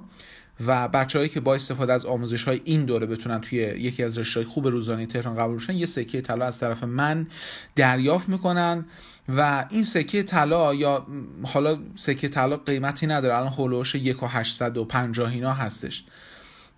و 0.67 0.87
بچههایی 0.87 1.29
که 1.29 1.39
با 1.39 1.55
استفاده 1.55 1.93
از 1.93 2.05
آموزش 2.05 2.43
های 2.43 2.61
این 2.65 2.85
دوره 2.85 3.05
بتونن 3.05 3.41
توی 3.41 3.59
یکی 3.59 4.03
از 4.03 4.17
رشته 4.17 4.43
خوب 4.43 4.67
روزانه 4.67 5.05
تهران 5.05 5.35
قبول 5.35 5.55
بشن 5.55 5.73
یه 5.73 5.85
سکه 5.85 6.21
طلا 6.21 6.45
از 6.45 6.59
طرف 6.59 6.83
من 6.83 7.27
دریافت 7.75 8.29
می‌کنن. 8.29 8.85
و 9.29 9.65
این 9.69 9.83
سکه 9.83 10.23
طلا 10.23 10.73
یا 10.73 11.07
حالا 11.43 11.79
سکه 11.95 12.27
طلا 12.27 12.57
قیمتی 12.57 13.07
نداره. 13.07 13.35
الان 13.35 13.53
هولوش 13.53 13.95
یک 13.95 14.23
و 14.23 14.27
هشتصد 14.27 14.77
و 14.77 14.85
پنجاه 14.85 15.31
اینا 15.31 15.53
هستش. 15.53 16.03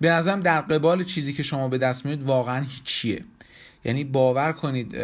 به 0.02 0.10
نظرم 0.10 0.40
در 0.40 0.62
قبال 0.62 1.04
چیزی 1.04 1.34
که 1.34 1.44
شما 1.44 1.68
به 1.68 1.78
دست 1.78 2.06
میاد 2.06 2.24
واقعا 2.24 2.62
هیچیه. 2.62 3.26
یعنی 3.86 4.04
باور 4.04 4.52
کنید 4.52 4.96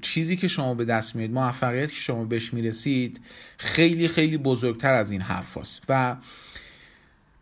چیزی 0.00 0.36
که 0.36 0.48
شما 0.48 0.74
به 0.74 0.84
دست 0.84 1.16
میاد 1.16 1.30
موفقیت 1.30 1.90
که 1.90 1.96
شما 1.96 2.24
بهش 2.24 2.54
می‌رسید 2.54 3.20
خیلی 3.58 4.08
خیلی 4.08 4.38
بزرگتر 4.38 4.94
از 4.94 5.10
این 5.10 5.20
حرف 5.20 5.82
و 5.88 6.16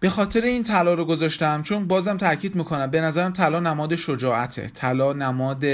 به 0.02 0.10
خاطر 0.10 0.40
این 0.40 0.64
طلا 0.64 0.94
رو 0.94 1.04
گذاشتم 1.04 1.62
چون 1.62 1.86
بازم 1.86 2.16
تاکید 2.16 2.54
می‌کنم 2.54 2.86
به 2.86 3.00
نظرم 3.00 3.32
طلا 3.32 3.60
نماد 3.60 3.96
شجاعته. 3.96 4.66
طلا 4.66 5.12
نماد 5.12 5.64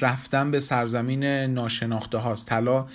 رفتن 0.00 0.50
به 0.50 0.60
سرزمین 0.60 1.24
ناشناخته 1.24 2.18
هاست. 2.18 2.46
طلا 2.46 2.86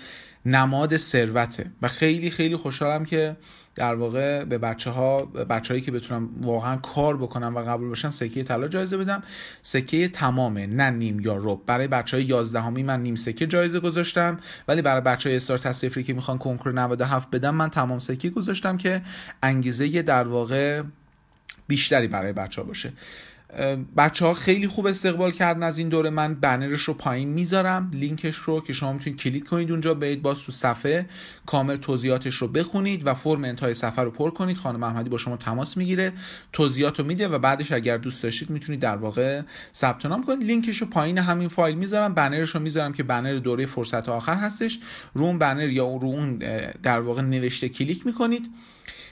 نماد 0.45 0.97
ثروته. 0.97 1.71
و 1.81 1.87
خیلی 1.87 2.29
خیلی 2.29 2.55
خوشحالم 2.55 3.05
که 3.05 3.35
در 3.79 3.95
واقع 3.95 4.43
به 4.43 4.57
بچه 4.57 4.89
ها 4.89 5.25
بچه 5.25 5.73
هایی 5.73 5.81
که 5.81 5.91
بتونم 5.91 6.29
واقعا 6.41 6.77
کار 6.77 7.17
بکنم 7.17 7.55
و 7.55 7.59
قبول 7.59 7.87
باشن 7.87 8.09
سکه 8.09 8.43
طلا 8.43 8.67
جایزه 8.67 8.97
بدم. 8.97 9.23
سکه 9.61 10.07
تمامه 10.07 10.67
نه 10.67 10.89
نیم 10.89 11.19
یا 11.19 11.37
رب 11.41 11.59
برای 11.65 11.87
بچه 11.87 12.17
های 12.17 12.25
یازدهمی 12.25 12.83
من 12.83 13.01
نیم 13.01 13.15
سکه 13.15 13.47
جایزه 13.47 13.79
گذاشتم. 13.79 14.39
ولی 14.67 14.81
برای 14.81 15.01
بچه 15.01 15.29
های 15.29 15.35
استار 15.35 15.57
تصریفی 15.57 16.03
که 16.03 16.13
می‌خوان 16.13 16.37
کنکور 16.37 16.73
97 16.73 17.29
بدم 17.29 17.55
من 17.55 17.69
تمام 17.69 17.99
سکه 17.99 18.29
گذاشتم 18.29 18.77
که 18.77 19.01
انگیزه 19.43 20.01
در 20.01 20.27
واقع 20.27 20.83
بیشتری 21.67 22.07
برای 22.07 22.33
بچه 22.33 22.61
ها 22.61 22.67
باشه. 22.67 22.93
بچه 23.97 24.25
ها 24.25 24.33
خیلی 24.33 24.67
خوب 24.67 24.87
استقبال 24.87 25.31
کردن 25.31 25.63
از 25.63 25.77
این 25.77 25.89
دوره. 25.89 26.09
من 26.09 26.35
بنرش 26.35 26.81
رو 26.81 26.93
پایین 26.93 27.29
می‌ذارم. 27.29 27.91
لینکش 27.93 28.35
رو 28.35 28.61
که 28.61 28.73
شما 28.73 28.93
می‌تونید 28.93 29.19
کلیک 29.19 29.45
کنید 29.45 29.71
اونجا. 29.71 29.93
برید 29.93 30.21
باز 30.21 30.43
تو 30.43 30.51
صفحه. 30.51 31.05
کامل 31.45 31.77
توضیحاتش 31.77 32.35
رو 32.35 32.47
بخونید 32.47 33.07
و 33.07 33.13
فرم 33.13 33.43
انتهای 33.43 33.73
صفحه 33.73 34.03
رو 34.03 34.11
پر 34.11 34.29
کنید. 34.29 34.57
خانم 34.57 34.79
محمدی 34.79 35.09
با 35.09 35.17
شما 35.17 35.37
تماس 35.37 35.77
می‌گیره. 35.77 36.13
توضیحات 36.53 36.99
رو 36.99 37.05
میده 37.05 37.27
و 37.27 37.39
بعدش 37.39 37.71
اگر 37.71 37.97
دوست 37.97 38.23
داشتید 38.23 38.49
می‌تونید 38.49 38.79
در 38.79 38.95
واقع 38.95 39.41
ثبت 39.73 40.05
نام 40.05 40.23
کنید. 40.23 40.43
لینکش 40.43 40.77
رو 40.77 40.87
پایین 40.87 41.17
همین 41.17 41.47
فایل 41.47 41.75
می‌ذارم. 41.75 42.13
بنرش 42.13 42.49
رو 42.49 42.61
می‌ذارم 42.61 42.93
که 42.93 43.03
بنر 43.03 43.35
دوره 43.35 43.65
فرصت 43.65 44.09
آخر 44.09 44.35
هستش. 44.35 44.79
رو 45.13 45.25
اون 45.25 45.37
بنر 45.37 45.69
یا 45.69 45.85
رو 45.85 46.07
اون 46.07 46.37
در 46.83 46.99
واقع 46.99 47.21
نوشته 47.21 47.69
کلیک 47.69 48.05
می‌کنید. 48.05 48.49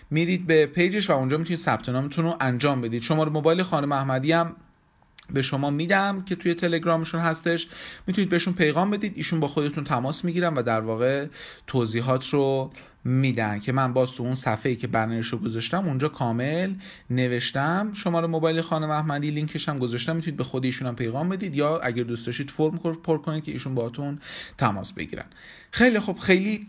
میرید 0.09 0.47
به 0.47 0.65
پیجش 0.65 1.09
و 1.09 1.13
اونجا 1.13 1.37
می‌تونید 1.37 1.59
ثبت 1.59 1.89
نامتون 1.89 2.25
رو 2.25 2.35
انجام 2.39 2.81
بدید. 2.81 3.01
شماره 3.01 3.29
موبایل 3.29 3.63
خانم 3.63 3.91
احمدی 3.91 4.31
هم 4.31 4.55
به 5.33 5.41
شما 5.41 5.69
میدم 5.69 6.21
که 6.21 6.35
توی 6.35 6.53
تلگرامشون 6.53 7.21
هستش. 7.21 7.67
می‌تونید 8.07 8.29
بهشون 8.29 8.53
پیغام 8.53 8.91
بدید 8.91 9.13
ایشون 9.15 9.39
با 9.39 9.47
خودتون 9.47 9.83
تماس 9.83 10.25
می‌گیرن 10.25 10.53
و 10.53 10.63
در 10.63 10.81
واقع 10.81 11.25
توضیحات 11.67 12.29
رو 12.29 12.71
میدن 13.03 13.59
که 13.59 13.71
من 13.71 13.93
باز 13.93 14.11
تو 14.11 14.23
اون 14.23 14.33
صفحه 14.33 14.69
ای 14.69 14.75
که 14.75 14.87
برنامه‌اش 14.87 15.27
رو 15.27 15.37
گذاشتم 15.37 15.85
اونجا 15.85 16.09
کامل 16.09 16.73
نوشتم. 17.09 17.89
شماره 17.93 18.27
موبایل 18.27 18.61
خانم 18.61 18.89
احمدی 18.89 19.31
لینکش 19.31 19.69
هم 19.69 19.79
گذاشتم. 19.79 20.15
می‌تونید 20.15 20.37
به 20.37 20.43
خود 20.43 20.65
ایشون 20.65 20.87
هم 20.87 20.95
پیغام 20.95 21.29
بدید 21.29 21.55
یا 21.55 21.79
اگر 21.79 22.03
دوست 22.03 22.25
داشتید 22.25 22.51
فرم 22.51 22.77
پر 22.77 23.17
کنید 23.17 23.43
که 23.43 23.51
ایشون 23.51 23.75
باهاتون 23.75 24.19
تماس 24.57 24.93
بگیرن. 24.93 25.25
خیلی 25.71 25.99
خب 25.99 26.17
خیلی 26.17 26.67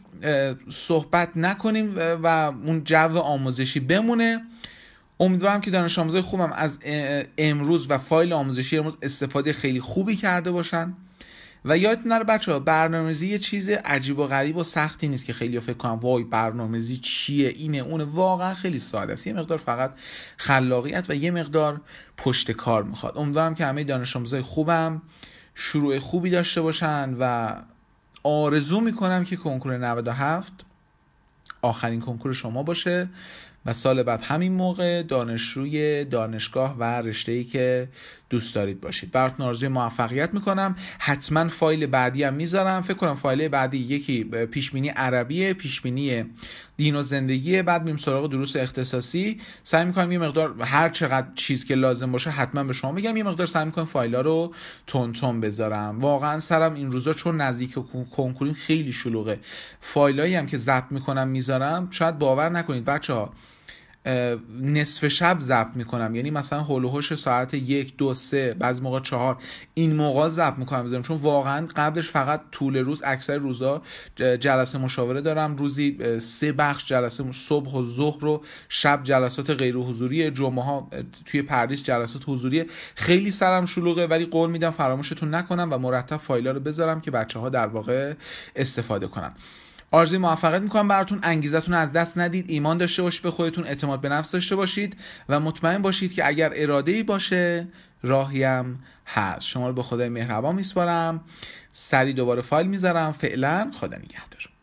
صحبت 0.69 1.37
نکنیم 1.37 1.95
و 1.97 2.27
اون 2.65 2.85
جو 2.85 3.19
آموزشی 3.19 3.81
بمونه. 3.81 4.47
امیدوارم 5.21 5.61
که 5.61 5.71
دانش 5.71 5.99
آموزای 5.99 6.21
خوبم 6.21 6.53
از 6.53 6.79
امروز 7.39 7.87
و 7.91 7.99
فایل 7.99 8.33
آموزشی 8.33 8.79
امروز 8.79 8.97
استفاده 9.03 9.53
خیلی 9.53 9.81
خوبی 9.81 10.17
کرده 10.17 10.51
باشن. 10.51 10.95
و 11.65 11.79
یادتون 11.79 12.13
نره 12.13 12.25
بچه 12.25 12.53
ها 12.53 12.59
برنامه‌ریزی 12.59 13.29
یه 13.29 13.39
چیز 13.39 13.71
عجیب 13.71 14.19
و 14.19 14.27
غریب 14.27 14.57
و 14.57 14.65
سختی 14.65 15.09
نیست 15.09 15.25
که 15.25 15.33
خیلی 15.33 15.61
فکر 15.61 15.77
کنم 15.77 15.93
وای 15.93 16.25
برنامه‌ریزی 16.25 16.97
چیه؟ 16.97 17.49
اینه 17.49 17.79
اونه. 17.79 18.05
واقعا 18.05 18.55
خیلی 18.55 18.79
ساده 18.79 19.13
است. 19.13 19.27
یه 19.27 19.33
مقدار 19.33 19.59
فقط 19.59 19.95
خلاقیت 20.37 21.07
و 21.09 21.15
یه 21.15 21.31
مقدار 21.31 21.81
پشت 22.17 22.51
کار 22.51 22.83
می‌خواد. 22.83 23.19
امیدوارم 23.19 23.55
که 23.55 23.67
همه 23.67 23.85
دانش 23.85 24.17
آموزای 24.17 24.43
خوبم 24.43 25.03
شروع 25.55 25.99
خوبی 25.99 26.31
داشته 26.31 26.61
باشن 26.63 27.17
و 27.21 27.55
آرزو 28.23 28.81
می‌کنم 28.81 29.25
که 29.25 29.37
کنکور 29.37 29.79
97 29.79 30.53
آخرین 31.63 32.01
کنکور 32.01 32.33
شما 32.33 32.63
باشه. 32.63 33.09
و 33.69 33.73
سال 33.73 34.03
بعد 34.03 34.23
همین 34.23 34.53
موقع 34.53 35.03
دانشجوی 35.03 36.05
دانشگاه 36.05 36.77
و 36.79 36.85
رشته 36.85 37.33
ای 37.33 37.45
که 37.45 37.89
دوست 38.31 38.55
دارید 38.55 38.81
باشید. 38.81 39.11
براتون 39.11 39.47
آرزوی 39.47 39.69
موفقیت 39.69 40.35
می‌کنم. 40.35 40.77
حتما 40.99 41.49
فایل 41.49 41.87
بعدی 41.87 42.25
هم 42.25 42.35
می‌ذارم. 42.35 42.83
فکر 42.83 42.95
کنم 42.95 43.15
فایل 43.15 43.49
بعدی 43.49 43.79
یکی 43.79 44.25
پیشبینی 44.25 44.89
عربیه 44.89 45.55
پیشبینی 45.55 46.25
دین 46.77 46.97
و 46.97 47.03
زندگی. 47.03 47.63
بعد 47.63 47.85
میم 47.85 47.97
سراغ 47.97 48.31
دروس 48.31 48.57
اختصاصی. 48.57 49.41
سعی 49.63 49.85
می‌کنم 49.85 50.13
یه 50.13 50.19
مقدار 50.19 50.55
هر 50.61 50.89
چقدر 50.89 51.27
چیز 51.35 51.65
که 51.65 51.75
لازم 51.75 52.13
باشه 52.13 52.31
حتما 52.31 52.65
به 52.65 52.73
شما 52.73 52.93
میگم 52.93 53.17
یه 53.17 53.23
مقدار 53.23 53.47
سعی 53.47 53.65
می‌کنم 53.65 53.85
فایلا 53.85 54.21
رو 54.21 54.55
تون 54.87 55.13
تون 55.13 55.41
بذارم. 55.41 55.99
واقعا 55.99 56.39
سرم 56.39 56.75
این 56.75 56.91
روزا 56.91 57.13
چون 57.13 57.41
نزدیک 57.41 57.75
کنکوریم 58.17 58.55
خیلی 58.55 58.93
شلوغه. 58.93 59.41
فایلایی 59.81 60.35
هم 60.35 60.47
که 60.47 60.59
ضبط 60.59 60.87
می‌کنم 60.91 61.29
می‌ذارم. 61.29 61.89
شاید 61.91 62.19
باور 62.19 62.49
نکنید 62.49 62.85
بچه 62.85 63.13
ها 63.13 63.33
نصف 64.61 65.09
شب 65.09 65.37
ضبط 65.41 65.77
می‌کنم. 65.77 66.15
یعنی 66.15 66.31
مثلا 66.31 66.61
هول 66.61 67.01
ساعت 67.01 67.55
یک 67.55 67.97
دو 67.97 68.15
سه 68.15 68.55
بعض 68.59 68.81
موقع 68.81 69.01
چهار. 69.01 69.37
این 69.75 69.97
موقع 69.97 70.29
ضبط 70.29 70.59
می‌کنم 70.59 70.85
بذارم. 70.85 71.03
چون 71.03 71.17
واقعا 71.17 71.67
قبلش 71.77 72.09
فقط 72.09 72.41
طول 72.53 72.77
روز 72.77 73.03
اکثر 73.05 73.37
روزا 73.37 73.83
جلسه 74.17 74.79
مشاوره 74.79 75.21
دارم. 75.21 75.57
روزی 75.57 76.19
سه 76.19 76.53
بخش 76.53 76.85
جلسه 76.85 77.33
صبح 77.33 77.71
و 77.71 77.85
ظهر 77.85 78.21
رو 78.21 78.45
شب 78.69 79.01
جلسات 79.05 79.51
غیر 79.51 79.77
حضوری. 79.77 80.31
جمعه 80.31 80.65
ها 80.65 80.91
توی 81.25 81.43
پردیس 81.43 81.83
جلسات 81.83 82.23
حضوری. 82.27 82.65
خیلی 82.95 83.31
سرم 83.31 83.67
شلوغه 83.67 84.07
ولی 84.07 84.27
قول 84.27 84.51
میدم 84.51 84.71
فراموشتون 84.71 85.35
نکنم 85.35 85.69
و 85.73 85.79
مرتب 85.79 86.17
فایلا 86.17 86.51
رو 86.51 86.61
بذارم 86.61 87.01
که 87.01 87.11
بچه 87.11 87.39
ها 87.39 87.49
در 87.49 87.67
واقع 87.67 88.15
استفاده 88.57 89.07
کنن. 89.07 89.33
آرزوی 89.91 90.19
موفقیت 90.19 90.63
می‌کنم 90.63 90.89
براتون. 90.89 91.19
انگیزتون 91.23 91.75
از 91.75 91.93
دست 91.93 92.19
ندید. 92.19 92.51
ایمان 92.51 92.79
داشته 92.79 93.03
باشید 93.03 93.23
به 93.23 93.31
خودتون 93.31 93.65
اعتماد 93.65 94.01
به 94.01 94.09
نفس 94.09 94.31
داشته 94.31 94.57
باشید 94.57 94.97
و 95.29 95.41
مطمئن 95.41 95.83
باشید 95.83 96.15
که 96.15 96.27
اگر 96.27 96.53
اراده 96.57 96.93
ای 96.93 97.03
باشه 97.03 97.69
راهیم 98.03 98.85
هست. 99.07 99.47
شما 99.47 99.69
رو 99.69 99.75
به 99.75 99.83
خدای 99.83 100.09
مهربان 100.09 100.55
میسپارم. 100.55 101.25
سری 101.73 102.13
دوباره 102.13 102.43
فایل 102.43 102.67
می‌ذارم. 102.67 103.13
فعلا 103.13 103.71
خدا 103.81 103.97
نگهدار. 103.97 104.58